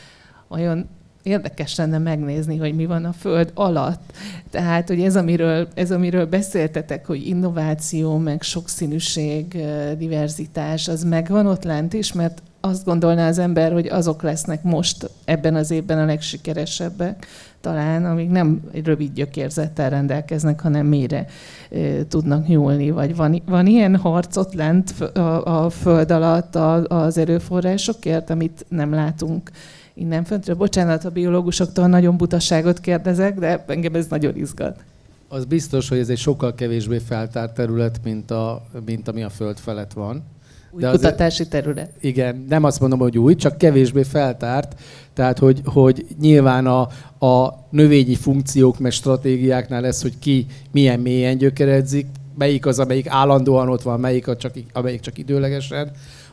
[0.49, 0.89] olyan
[1.23, 4.12] érdekes lenne megnézni, hogy mi van a Föld alatt.
[4.51, 9.57] Tehát, hogy ez, amiről, ez, amiről beszéltetek, hogy innováció, meg sokszínűség,
[9.99, 15.11] diverzitás, az megvan ott lent is, mert azt gondolná az ember, hogy azok lesznek most
[15.25, 17.27] ebben az évben a legsikeresebbek,
[17.61, 21.27] talán, amik nem egy rövid gyökérzettel rendelkeznek, hanem mélyre
[21.70, 22.91] e, tudnak nyúlni.
[22.91, 26.57] Vagy van, van ilyen harc ott lent a, a föld alatt
[26.87, 29.51] az erőforrásokért, amit nem látunk
[29.95, 30.57] innen föntről.
[30.57, 34.84] Bocsánat, a biológusoktól nagyon butaságot kérdezek, de engem ez nagyon izgat.
[35.28, 39.59] Az biztos, hogy ez egy sokkal kevésbé feltárt terület, mint, a, mint ami a Föld
[39.59, 40.22] felett van.
[40.70, 41.90] Új De kutatási terület.
[42.01, 44.80] Igen, nem azt mondom, hogy új, csak kevésbé feltárt.
[45.14, 46.80] Tehát, hogy, hogy nyilván a,
[47.26, 52.07] a növényi funkciók meg stratégiáknál lesz, hogy ki milyen mélyen gyökeredzik,
[52.38, 55.90] melyik az, amelyik állandóan ott van, melyik a csak, amelyik csak időlegesen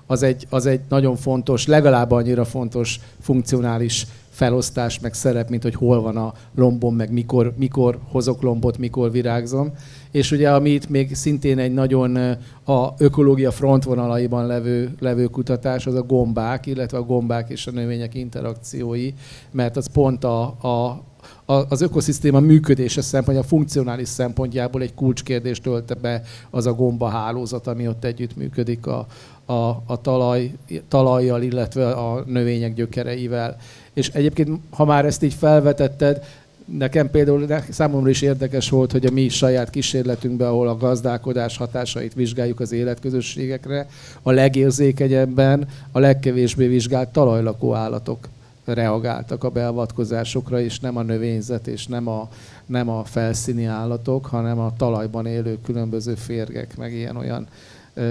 [0.10, 5.76] az egy, az egy nagyon fontos, legalább annyira fontos funkcionális felosztás, meg szerep, mint hogy
[5.76, 9.72] hol van a lombom, meg mikor, mikor hozok lombot, mikor virágzom.
[10.12, 15.96] És ugye, ami itt még szintén egy nagyon a ökológia frontvonalaiban levő, levő kutatás, az
[15.96, 19.14] a gombák, illetve a gombák és a növények interakciói,
[19.52, 21.04] mert az pont a, a,
[21.46, 27.68] az ökoszisztéma működése szempontja, a funkcionális szempontjából egy kulcskérdést tölte be az a gomba hálózat,
[27.68, 29.08] ami ott együtt működik a,
[29.50, 30.52] a, a talaj,
[30.88, 33.58] talajjal, illetve a növények gyökereivel.
[33.94, 36.24] És egyébként, ha már ezt így felvetetted,
[36.66, 42.14] nekem például számomra is érdekes volt, hogy a mi saját kísérletünkben, ahol a gazdálkodás hatásait
[42.14, 43.88] vizsgáljuk az életközösségekre,
[44.22, 48.28] a legérzékenyebben a legkevésbé vizsgált talajlakó állatok
[48.66, 52.30] reagáltak a beavatkozásokra, és nem a növényzet, és nem a,
[52.66, 57.48] nem a felszíni állatok, hanem a talajban élő különböző férgek, meg ilyen-olyan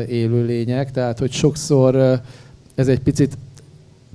[0.08, 0.90] élőlények.
[0.90, 2.20] Tehát, hogy sokszor
[2.74, 3.38] ez egy picit,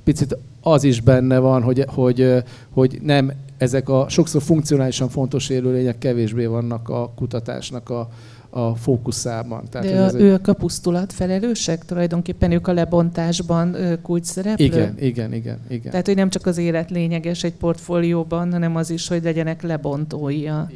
[0.04, 5.98] picit az is benne van, hogy, hogy, hogy nem ezek a sokszor funkcionálisan fontos élőlények
[5.98, 8.10] kevésbé vannak a kutatásnak a,
[8.50, 9.64] a fókuszában.
[9.70, 11.84] Tehát, De a, ők a pusztulat felelősek?
[11.84, 14.64] Tulajdonképpen ők a lebontásban kulcs szereplő?
[14.64, 15.90] Igen, igen, igen, igen.
[15.90, 20.46] Tehát, hogy nem csak az élet lényeges egy portfólióban, hanem az is, hogy legyenek lebontói
[20.46, 20.70] a,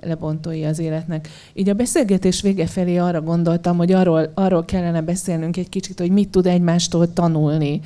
[0.00, 1.28] lebontói az életnek.
[1.54, 6.10] Így a beszélgetés vége felé arra gondoltam, hogy arról, arról kellene beszélnünk egy kicsit, hogy
[6.10, 7.80] mit tud egymástól tanulni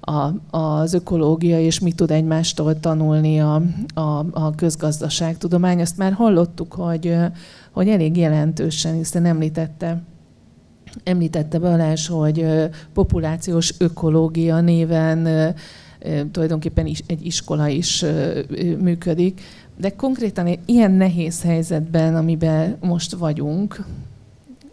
[0.00, 3.62] a, az ökológia, és mit tud egymástól tanulni a,
[3.94, 5.80] a, a közgazdaságtudomány.
[5.80, 7.16] Azt már hallottuk, hogy,
[7.70, 10.02] hogy elég jelentősen, hiszen említette
[11.04, 12.46] Említette Balázs, hogy
[12.92, 15.54] populációs ökológia néven
[16.32, 18.04] tulajdonképpen egy iskola is
[18.80, 19.40] működik,
[19.78, 23.84] de konkrétan ilyen nehéz helyzetben, amiben most vagyunk,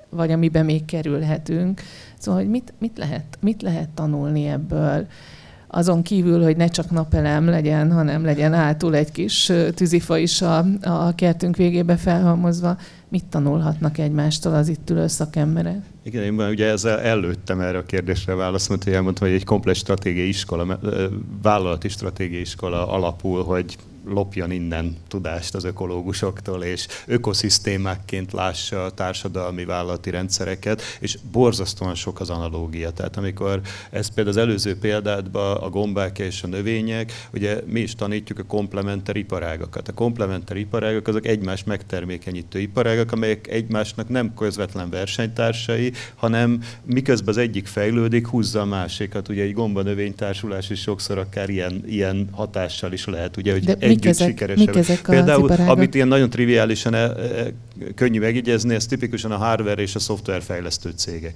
[0.10, 1.82] vagy amiben még kerülhetünk,
[2.18, 5.08] szóval hogy mit, mit, lehet, mit lehet tanulni ebből?
[5.68, 10.66] azon kívül, hogy ne csak napelem legyen, hanem legyen átul egy kis tűzifa is a,
[10.82, 12.78] a kertünk végébe felhalmozva,
[13.10, 15.82] mit tanulhatnak egymástól az itt ülő szakemberek?
[16.03, 20.28] Igen, én ugye ezzel előttem erre a kérdésre választ, mert elmondtam, hogy egy komplex stratégiai
[20.28, 20.80] iskola,
[21.41, 23.78] vállalati stratégiai iskola alapul, hogy
[24.08, 32.20] lopjon innen tudást az ökológusoktól, és ökoszisztémákként lássa a társadalmi vállalati rendszereket, és borzasztóan sok
[32.20, 32.91] az analógia.
[32.91, 37.95] Tehát amikor ez például az előző példádban a gombák és a növények, ugye mi is
[37.95, 39.88] tanítjuk a komplementer iparágakat.
[39.88, 47.38] A komplementer iparágak azok egymás megtermékenyítő iparágak, amelyek egymásnak nem közvetlen versenytársai, hanem miközben az
[47.38, 49.30] egyik fejlődik, húzza a másikat.
[49.30, 53.76] Ugye egy gomba növénytársulás is sokszor akár ilyen, ilyen hatással is lehet, ugye, hogy De
[53.80, 54.76] egy együtt ezek, sikeresebb.
[54.76, 57.54] Ezek Például, amit ilyen nagyon triviálisan e, e,
[57.96, 61.36] könnyű megjegyezni, ez tipikusan a hardware és a szoftverfejlesztő cégek.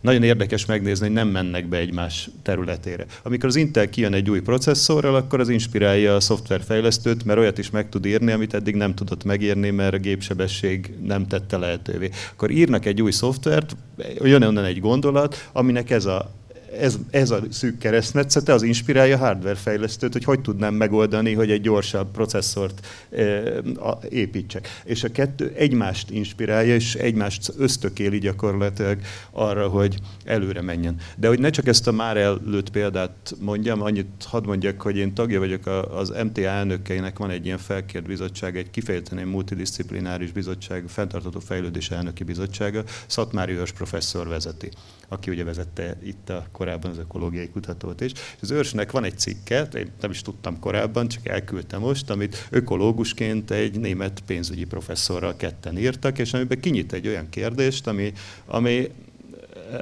[0.00, 3.06] Nagyon érdekes megnézni, hogy nem mennek be egymás területére.
[3.22, 7.70] Amikor az Intel kijön egy új processzorral, akkor az inspirálja a szoftverfejlesztőt, mert olyat is
[7.70, 12.10] meg tud írni, amit eddig nem tudott megírni, mert a gépsebesség nem tette lehetővé.
[12.32, 13.76] Akkor írnak egy új szoftvert,
[14.22, 16.30] jön onnan egy gondolat, aminek ez a
[16.78, 21.50] ez, ez a szűk keresztmetszete az inspirálja a hardware fejlesztőt, hogy hogy tudnám megoldani, hogy
[21.50, 23.22] egy gyorsabb processzort e,
[23.58, 24.68] a, építsek.
[24.84, 28.98] És a kettő egymást inspirálja, és egymást ösztökéli gyakorlatilag
[29.30, 30.96] arra, hogy előre menjen.
[31.16, 35.14] De hogy ne csak ezt a már előtt példát mondjam, annyit hadd mondjak, hogy én
[35.14, 41.40] tagja vagyok az MTA elnökeinek, van egy ilyen felkért bizottság, egy kifejezetten multidisziplináris bizottság, fenntartató
[41.40, 44.70] fejlődés elnöki bizottsága, Szatmári Őrs professzor vezeti
[45.12, 48.12] aki ugye vezette itt a korábban az ökológiai kutatót is.
[48.12, 52.48] És az őrsnek van egy cikke, én nem is tudtam korábban, csak elküldtem most, amit
[52.50, 58.12] ökológusként egy német pénzügyi professzorral ketten írtak, és amiben kinyit egy olyan kérdést, ami,
[58.46, 58.90] ami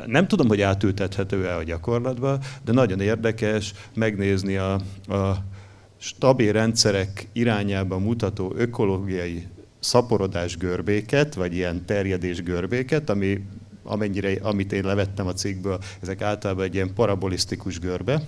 [0.06, 4.72] nem tudom, hogy átültethető-e a gyakorlatba, de nagyon érdekes megnézni a,
[5.08, 5.44] a
[5.98, 9.46] stabil rendszerek irányába mutató ökológiai
[9.80, 13.40] szaporodás görbéket, vagy ilyen terjedés görbéket, ami
[13.88, 18.22] amennyire, amit én levettem a cikkből, ezek általában egy ilyen parabolisztikus görbe,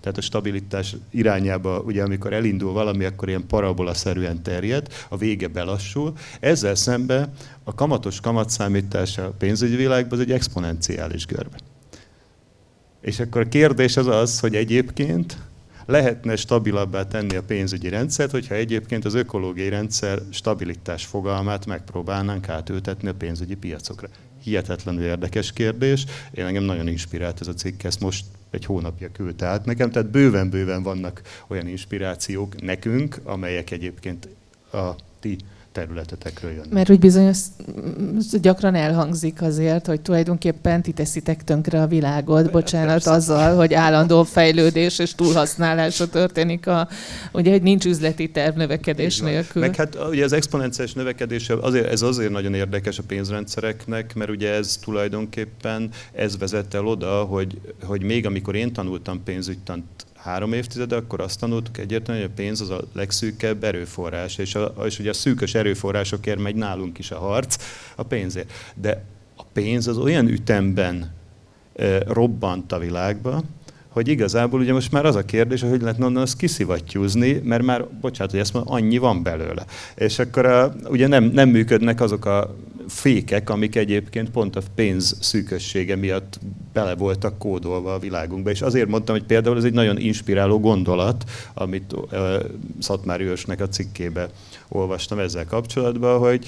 [0.00, 6.12] tehát a stabilitás irányába, ugye amikor elindul valami, akkor ilyen parabola-szerűen terjed, a vége belassul.
[6.40, 7.32] Ezzel szemben
[7.64, 11.56] a kamatos kamatszámítás a pénzügyi világban az egy exponenciális görbe.
[13.00, 15.36] És akkor a kérdés az az, hogy egyébként
[15.86, 23.08] lehetne stabilabbá tenni a pénzügyi rendszert, hogyha egyébként az ökológiai rendszer stabilitás fogalmát megpróbálnánk átültetni
[23.08, 24.08] a pénzügyi piacokra
[24.42, 26.04] hihetetlenül érdekes kérdés.
[26.30, 30.10] Én engem nagyon inspirált ez a cikk, ezt most egy hónapja küldte át nekem, tehát
[30.10, 34.28] bőven-bőven vannak olyan inspirációk nekünk, amelyek egyébként
[34.72, 35.36] a ti
[35.78, 36.70] területetekről jönnek.
[36.70, 37.38] Mert úgy bizonyos
[38.40, 43.10] gyakran elhangzik azért, hogy tulajdonképpen ti teszitek tönkre a világot, bocsánat, Persze.
[43.10, 46.88] azzal, hogy állandó fejlődés és túlhasználása történik, a,
[47.32, 49.62] ugye, hogy nincs üzleti terv növekedés nélkül.
[49.62, 54.52] Meg hát ugye az exponenciális növekedés, azért, ez azért nagyon érdekes a pénzrendszereknek, mert ugye
[54.52, 59.84] ez tulajdonképpen ez vezet el oda, hogy, hogy még amikor én tanultam pénzügytant
[60.18, 64.74] három évtizede, akkor azt tanultuk egyértelműen, hogy a pénz az a legszűkebb erőforrás, és, a,
[64.84, 67.64] és ugye a szűkös erőforrásokért megy nálunk is a harc
[67.96, 68.52] a pénzért.
[68.74, 69.04] De
[69.36, 71.16] a pénz az olyan ütemben
[72.06, 73.42] robbant a világba,
[73.88, 77.84] hogy igazából ugye most már az a kérdés, hogy lehetne onnan azt kiszivattyúzni, mert már,
[78.00, 79.64] bocsánat, hogy ezt mondom, annyi van belőle.
[79.94, 82.54] És akkor a, ugye nem, nem működnek azok a
[82.88, 86.38] fékek, amik egyébként pont a pénz szűkössége miatt
[86.72, 88.50] bele voltak kódolva a világunkba.
[88.50, 91.24] És azért mondtam, hogy például ez egy nagyon inspiráló gondolat,
[91.54, 92.08] amit uh,
[92.78, 94.28] Szatmári Ősnek a cikkébe
[94.68, 96.46] olvastam ezzel kapcsolatban, hogy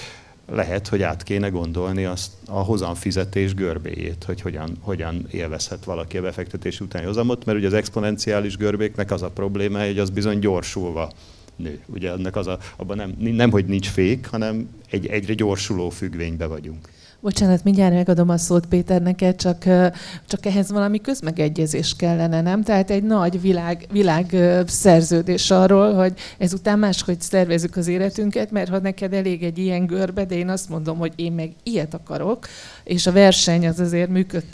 [0.50, 6.22] lehet, hogy át kéne gondolni azt a hozamfizetés görbéjét, hogy hogyan, hogyan élvezhet valaki a
[6.22, 11.12] befektetés utáni hozamot, mert ugye az exponenciális görbéknek az a problémája, hogy az bizony gyorsulva
[11.56, 11.80] nő.
[11.86, 16.46] Ugye ennek az a, abban nem, nem, hogy nincs fék, hanem egy egyre gyorsuló függvénybe
[16.46, 16.88] vagyunk.
[17.22, 19.64] Bocsánat, mindjárt megadom a szót Péter neked, csak,
[20.26, 22.62] csak ehhez valami közmegegyezés kellene, nem?
[22.62, 28.78] Tehát egy nagy világ, világ szerződés arról, hogy ezután máshogy szervezzük az életünket, mert ha
[28.78, 32.46] neked elég egy ilyen görbe, de én azt mondom, hogy én meg ilyet akarok,
[32.84, 34.44] és a verseny az azért működ.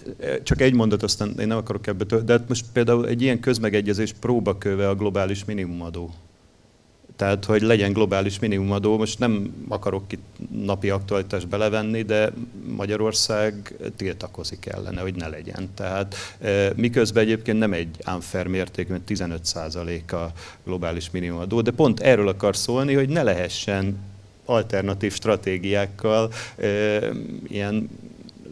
[0.43, 4.13] Csak egy mondat, aztán én nem akarok ebből, de hát most például egy ilyen közmegegyezés
[4.21, 6.11] próbaköve a globális minimumadó.
[7.17, 8.99] Tehát, hogy legyen globális minimumadó.
[8.99, 12.33] Most nem akarok itt napi aktualitást belevenni, de
[12.77, 15.69] Magyarország tiltakozik ellene, hogy ne legyen.
[15.75, 16.15] Tehát
[16.77, 20.33] miközben egyébként nem egy unfair mérték, mert 15% a
[20.65, 23.99] globális minimumadó, de pont erről akar szólni, hogy ne lehessen
[24.45, 26.33] alternatív stratégiákkal
[27.49, 27.89] ilyen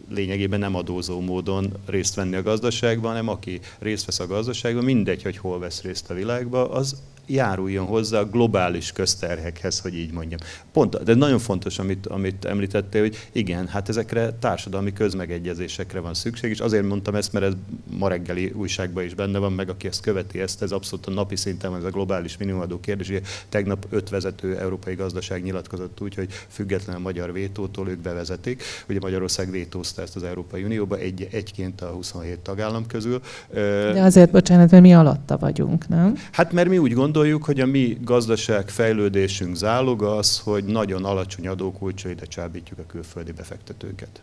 [0.09, 5.23] lényegében nem adózó módon részt venni a gazdaságban, hanem aki részt vesz a gazdaságban, mindegy,
[5.23, 6.95] hogy hol vesz részt a világban, az
[7.27, 10.39] járuljon hozzá a globális közterhekhez, hogy így mondjam.
[10.71, 16.49] Pont, de nagyon fontos, amit, amit említettél, hogy igen, hát ezekre társadalmi közmegegyezésekre van szükség,
[16.49, 17.53] és azért mondtam ezt, mert ez
[17.97, 21.35] ma reggeli újságban is benne van, meg aki ezt követi, ezt ez abszolút a napi
[21.35, 23.09] szinten van ez a globális minimumadó kérdés.
[23.09, 28.63] Ugye tegnap öt vezető európai gazdaság nyilatkozott úgy, hogy független a magyar vétótól ők bevezetik.
[28.89, 33.21] Ugye Magyarország vétózta ezt az Európai Unióba egy, egyként a 27 tagállam közül.
[33.53, 36.15] De azért, bocsánat, mert mi alatta vagyunk, nem?
[36.31, 41.05] Hát mert mi úgy gondoljuk, gondoljuk, hogy a mi gazdaság fejlődésünk záloga az, hogy nagyon
[41.05, 44.19] alacsony adókulcsai, de csábítjuk a külföldi befektetőket.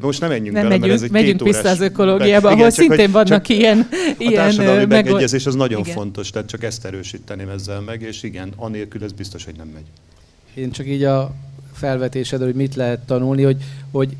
[0.00, 2.70] Most nem menjünk nem bele, megyünk, mert ez egy megyünk vissza az ökológiába, ahol igen,
[2.70, 4.88] szintén hogy, vannak ilyen A ilyen társadalmi meg...
[4.88, 5.94] megegyezés az nagyon igen.
[5.94, 9.86] fontos, tehát csak ezt erősíteném ezzel meg, és igen, anélkül ez biztos, hogy nem megy.
[10.54, 11.34] Én csak így a
[11.72, 14.16] felvetésed, hogy mit lehet tanulni, hogy, hogy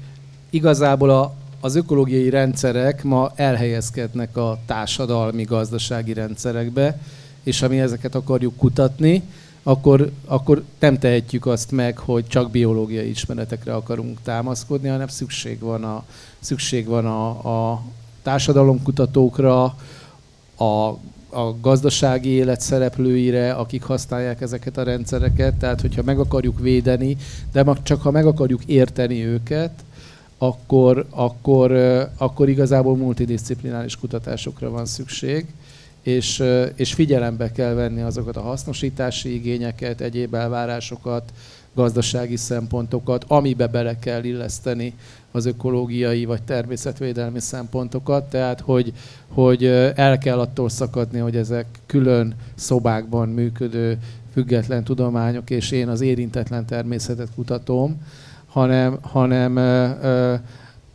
[0.50, 6.98] igazából a, az ökológiai rendszerek ma elhelyezkednek a társadalmi, gazdasági rendszerekbe,
[7.42, 9.22] és ha ezeket akarjuk kutatni,
[9.62, 15.84] akkor, akkor nem tehetjük azt meg, hogy csak biológiai ismeretekre akarunk támaszkodni, hanem szükség van
[15.84, 16.04] a,
[16.40, 17.28] szükség van a,
[17.72, 17.82] a
[18.22, 19.76] társadalomkutatókra,
[20.56, 20.64] a,
[21.30, 25.54] a gazdasági élet szereplőire, akik használják ezeket a rendszereket.
[25.54, 27.16] Tehát, hogyha meg akarjuk védeni,
[27.52, 29.84] de csak ha meg akarjuk érteni őket,
[30.38, 31.72] akkor, akkor,
[32.16, 35.46] akkor igazából multidisciplinális kutatásokra van szükség
[36.02, 36.42] és,
[36.74, 41.32] és figyelembe kell venni azokat a hasznosítási igényeket, egyéb elvárásokat,
[41.74, 44.94] gazdasági szempontokat, amibe bele kell illeszteni
[45.32, 48.92] az ökológiai vagy természetvédelmi szempontokat, tehát hogy,
[49.28, 53.98] hogy el kell attól szakadni, hogy ezek külön szobákban működő
[54.32, 57.96] független tudományok, és én az érintetlen természetet kutatom,
[58.46, 59.56] hanem, hanem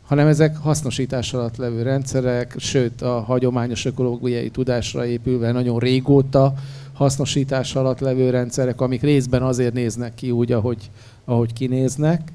[0.05, 6.53] hanem ezek hasznosítás alatt levő rendszerek, sőt a hagyományos ökológiai tudásra épülve nagyon régóta
[6.93, 10.89] hasznosítás alatt levő rendszerek, amik részben azért néznek ki úgy, ahogy,
[11.25, 12.31] ahogy kinéznek.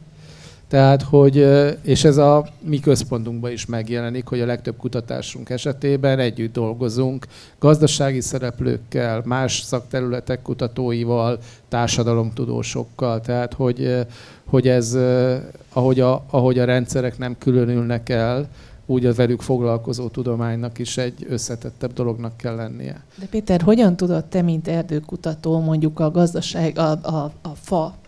[0.71, 1.47] Tehát, hogy,
[1.83, 7.27] és ez a mi központunkban is megjelenik, hogy a legtöbb kutatásunk esetében együtt dolgozunk
[7.59, 13.21] gazdasági szereplőkkel, más szakterületek kutatóival, társadalomtudósokkal.
[13.21, 14.07] Tehát, hogy,
[14.45, 14.99] hogy ez,
[15.73, 18.49] ahogy a, ahogy a rendszerek nem különülnek el,
[18.87, 23.03] úgy a velük foglalkozó tudománynak is egy összetettebb dolognak kell lennie.
[23.19, 27.99] De Péter, hogyan tudod te, mint erdőkutató, mondjuk a gazdaság, a, a, a fa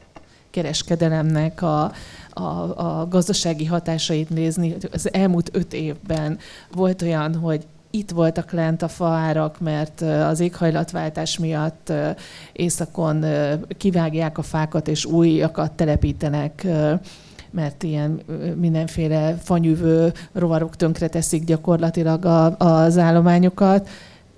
[0.52, 1.92] kereskedelemnek a,
[2.32, 4.76] a, a gazdasági hatásait nézni?
[4.92, 6.38] Az elmúlt öt évben
[6.72, 11.92] volt olyan, hogy itt voltak lent a faárak, mert az éghajlatváltás miatt
[12.52, 13.24] északon
[13.76, 16.66] kivágják a fákat és újakat telepítenek
[17.52, 18.22] mert ilyen
[18.56, 23.88] mindenféle fanyűvő rovarok tönkre teszik gyakorlatilag a, az állományokat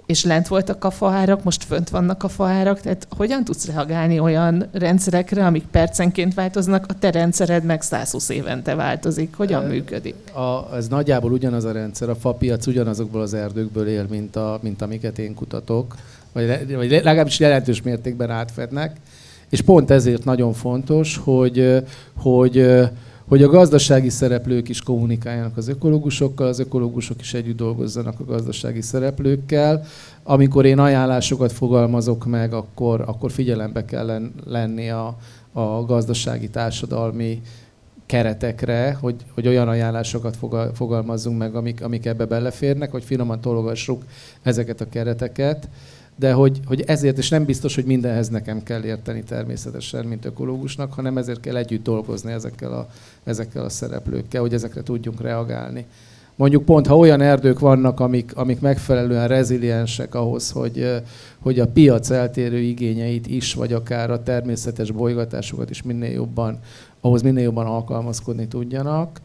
[0.07, 4.69] és lent voltak a faárak, most fönt vannak a faárak, tehát hogyan tudsz reagálni olyan
[4.73, 9.35] rendszerekre, amik percenként változnak, a te rendszered meg 120 évente változik.
[9.37, 10.15] Hogyan működik?
[10.33, 14.83] A, ez nagyjából ugyanaz a rendszer, a fapiac ugyanazokból az erdőkből él, mint, a, mint
[14.83, 15.95] amiket én kutatok,
[16.33, 18.97] vagy, vagy legalábbis jelentős mértékben átfednek,
[19.49, 21.83] és pont ezért nagyon fontos, hogy,
[22.17, 22.67] hogy
[23.29, 28.81] hogy a gazdasági szereplők is kommunikáljanak az ökológusokkal, az ökológusok is együtt dolgozzanak a gazdasági
[28.81, 29.85] szereplőkkel.
[30.23, 35.17] Amikor én ajánlásokat fogalmazok meg, akkor, akkor figyelembe kell lenni a,
[35.53, 37.43] a gazdasági társadalmi
[38.07, 40.39] keretekre, hogy, hogy olyan ajánlásokat
[40.75, 44.05] fogalmazzunk meg, amik, amik ebbe beleférnek, hogy finoman tologassuk
[44.43, 45.69] ezeket a kereteket
[46.17, 50.93] de hogy, hogy ezért is nem biztos, hogy mindenhez nekem kell érteni természetesen, mint ökológusnak,
[50.93, 52.89] hanem ezért kell együtt dolgozni ezekkel a,
[53.25, 55.87] ezekkel a szereplőkkel, hogy ezekre tudjunk reagálni.
[56.37, 61.03] Mondjuk pont, ha olyan erdők vannak, amik, amik megfelelően reziliensek ahhoz, hogy,
[61.39, 66.59] hogy a piac eltérő igényeit is, vagy akár a természetes bolygatásokat is minél jobban,
[67.01, 69.21] ahhoz minél jobban alkalmazkodni tudjanak,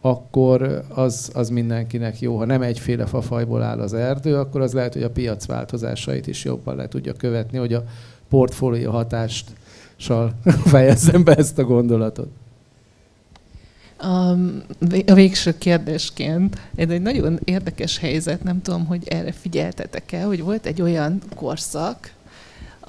[0.00, 2.36] akkor az, az mindenkinek jó.
[2.36, 6.44] Ha nem egyféle fafajból áll az erdő, akkor az lehet, hogy a piac változásait is
[6.44, 7.84] jobban le tudja követni, hogy a
[8.28, 9.50] portfólió hatást
[10.72, 12.28] fejezzem be ezt a gondolatot.
[14.00, 14.30] A,
[15.06, 20.66] a végső kérdésként, ez egy nagyon érdekes helyzet, nem tudom, hogy erre figyeltetek-e, hogy volt
[20.66, 22.12] egy olyan korszak,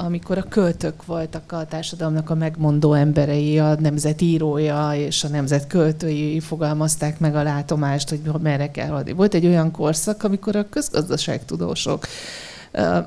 [0.06, 5.68] amikor a költők voltak a társadalomnak a megmondó emberei, a nemzet írója és a nemzet
[5.68, 9.12] költői fogalmazták meg a látomást, hogy merre kell haladni.
[9.12, 12.06] Volt egy olyan korszak, amikor a közgazdaságtudósok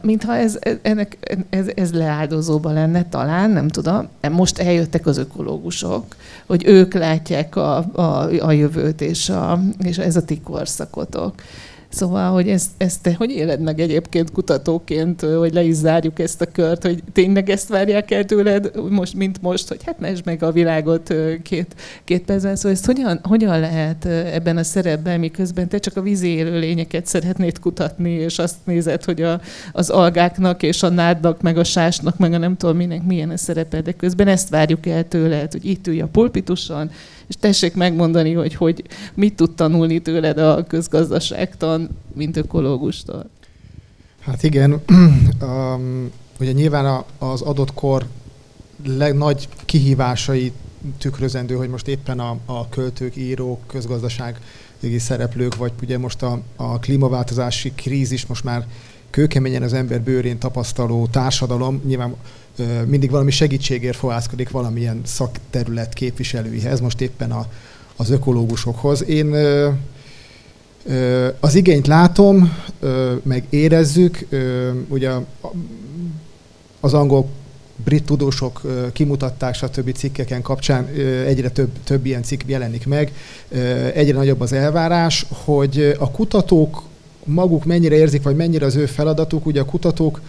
[0.01, 1.19] mintha ez, ennek,
[1.51, 4.09] ez, ez leáldozóba lenne talán, nem tudom.
[4.31, 6.17] Most eljöttek az ökológusok,
[6.47, 11.35] hogy ők látják a, a, a jövőt és, a, és ez a ti korszakotok.
[11.93, 16.41] Szóval, hogy ezt, ezt te hogy éled meg egyébként kutatóként, hogy le is zárjuk ezt
[16.41, 20.43] a kört, hogy tényleg ezt várják el tőled, most, mint most, hogy hát mesd meg
[20.43, 21.75] a világot két,
[22.05, 22.57] két percben.
[22.57, 27.59] Szóval ezt hogyan, hogyan lehet ebben a szerepben, miközben te csak a vízi élőlényeket szeretnéd
[27.59, 29.41] kutatni, és azt nézed, hogy a,
[29.73, 33.37] az algáknak és a nádnak, meg a sásnak, meg a nem tudom minek milyen a
[33.37, 36.91] szerepe, de közben ezt várjuk el tőled, hogy itt ülj a pulpituson,
[37.27, 38.83] és tessék megmondani, hogy, hogy
[39.15, 43.31] mit tud tanulni tőled a közgazdaságtan, mint ökológustól.
[44.21, 44.73] Hát igen,
[45.41, 46.11] um,
[46.41, 48.07] ugye nyilván az adott kor
[48.87, 50.53] legnagy kihívásai
[50.99, 56.79] tükrözendő, hogy most éppen a, a költők, írók, közgazdasági szereplők, vagy ugye most a, a
[56.79, 58.67] klímaváltozási krízis most már
[59.13, 62.15] kőkeményen az ember bőrén tapasztaló társadalom, nyilván
[62.87, 67.47] mindig valami segítségért fohászkodik valamilyen szakterület képviselőihez, most éppen a,
[67.97, 69.05] az ökológusokhoz.
[69.05, 69.35] Én
[71.41, 72.57] az igényt látom,
[73.23, 74.27] meg érezzük,
[74.89, 75.11] ugye
[76.81, 77.29] az angol
[77.85, 79.93] brit tudósok kimutatták, stb.
[79.93, 80.87] cikkeken kapcsán
[81.27, 83.13] egyre több, több ilyen cikk jelenik meg,
[83.95, 86.83] egyre nagyobb az elvárás, hogy a kutatók
[87.25, 90.21] maguk mennyire érzik, vagy mennyire az ő feladatuk, ugye a kutatók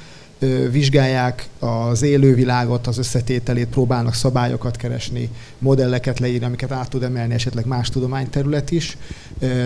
[0.72, 7.66] vizsgálják az élővilágot, az összetételét, próbálnak szabályokat keresni, modelleket leírni, amiket át tud emelni esetleg
[7.66, 8.98] más tudományterület is,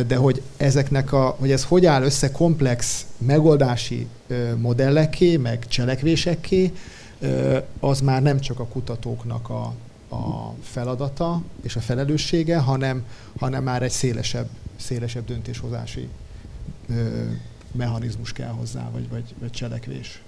[0.08, 4.08] de hogy ezeknek a, hogy ez hogy áll össze komplex megoldási
[4.58, 6.72] modellekké, meg cselekvésekké,
[7.80, 9.74] az már nem csak a kutatóknak a,
[10.16, 13.04] a feladata és a felelőssége, hanem,
[13.40, 16.08] hanem már egy szélesebb, szélesebb döntéshozási
[17.72, 20.22] mechanizmus kell hozzá, vagy, vagy, vagy cselekvés.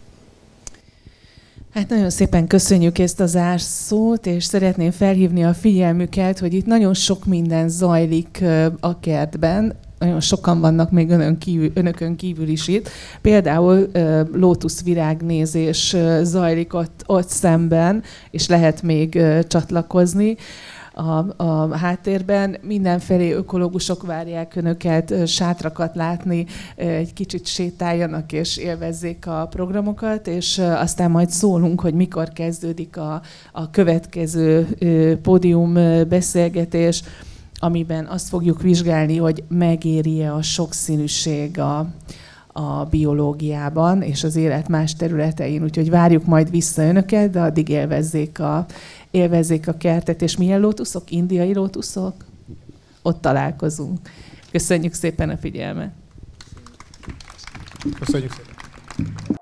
[1.74, 6.94] Hát nagyon szépen köszönjük ezt az árszót, és szeretném felhívni a figyelmüket, hogy itt nagyon
[6.94, 8.44] sok minden zajlik
[8.80, 12.90] a kertben, nagyon sokan vannak még önön kívül, önökön kívül is itt.
[13.22, 13.92] Például
[14.34, 20.38] lótuszvirágnézés zajlik ott, ott szemben, és lehet még csatlakozni
[21.00, 22.58] a, a háttérben.
[22.62, 26.46] Mindenfelé ökológusok várják önöket sátrakat látni,
[26.76, 33.22] egy kicsit sétáljanak és élvezzék a programokat, és aztán majd szólunk, hogy mikor kezdődik a,
[33.52, 34.68] a következő
[35.22, 35.74] pódium
[36.10, 37.04] beszélgetés
[37.62, 41.88] amiben azt fogjuk vizsgálni, hogy megéri-e a sokszínűség a,
[42.60, 45.64] a biológiában és az élet más területein.
[45.64, 48.66] Úgyhogy várjuk majd vissza önöket, de addig élvezzék a,
[49.12, 50.22] élvezzék a kertet.
[50.22, 51.12] És milyen lótuszok?
[51.12, 52.14] Indiai lótuszok?
[53.02, 54.00] Ott találkozunk.
[54.52, 55.92] Köszönjük szépen a figyelmet!
[58.00, 59.39] Köszönjük szépen!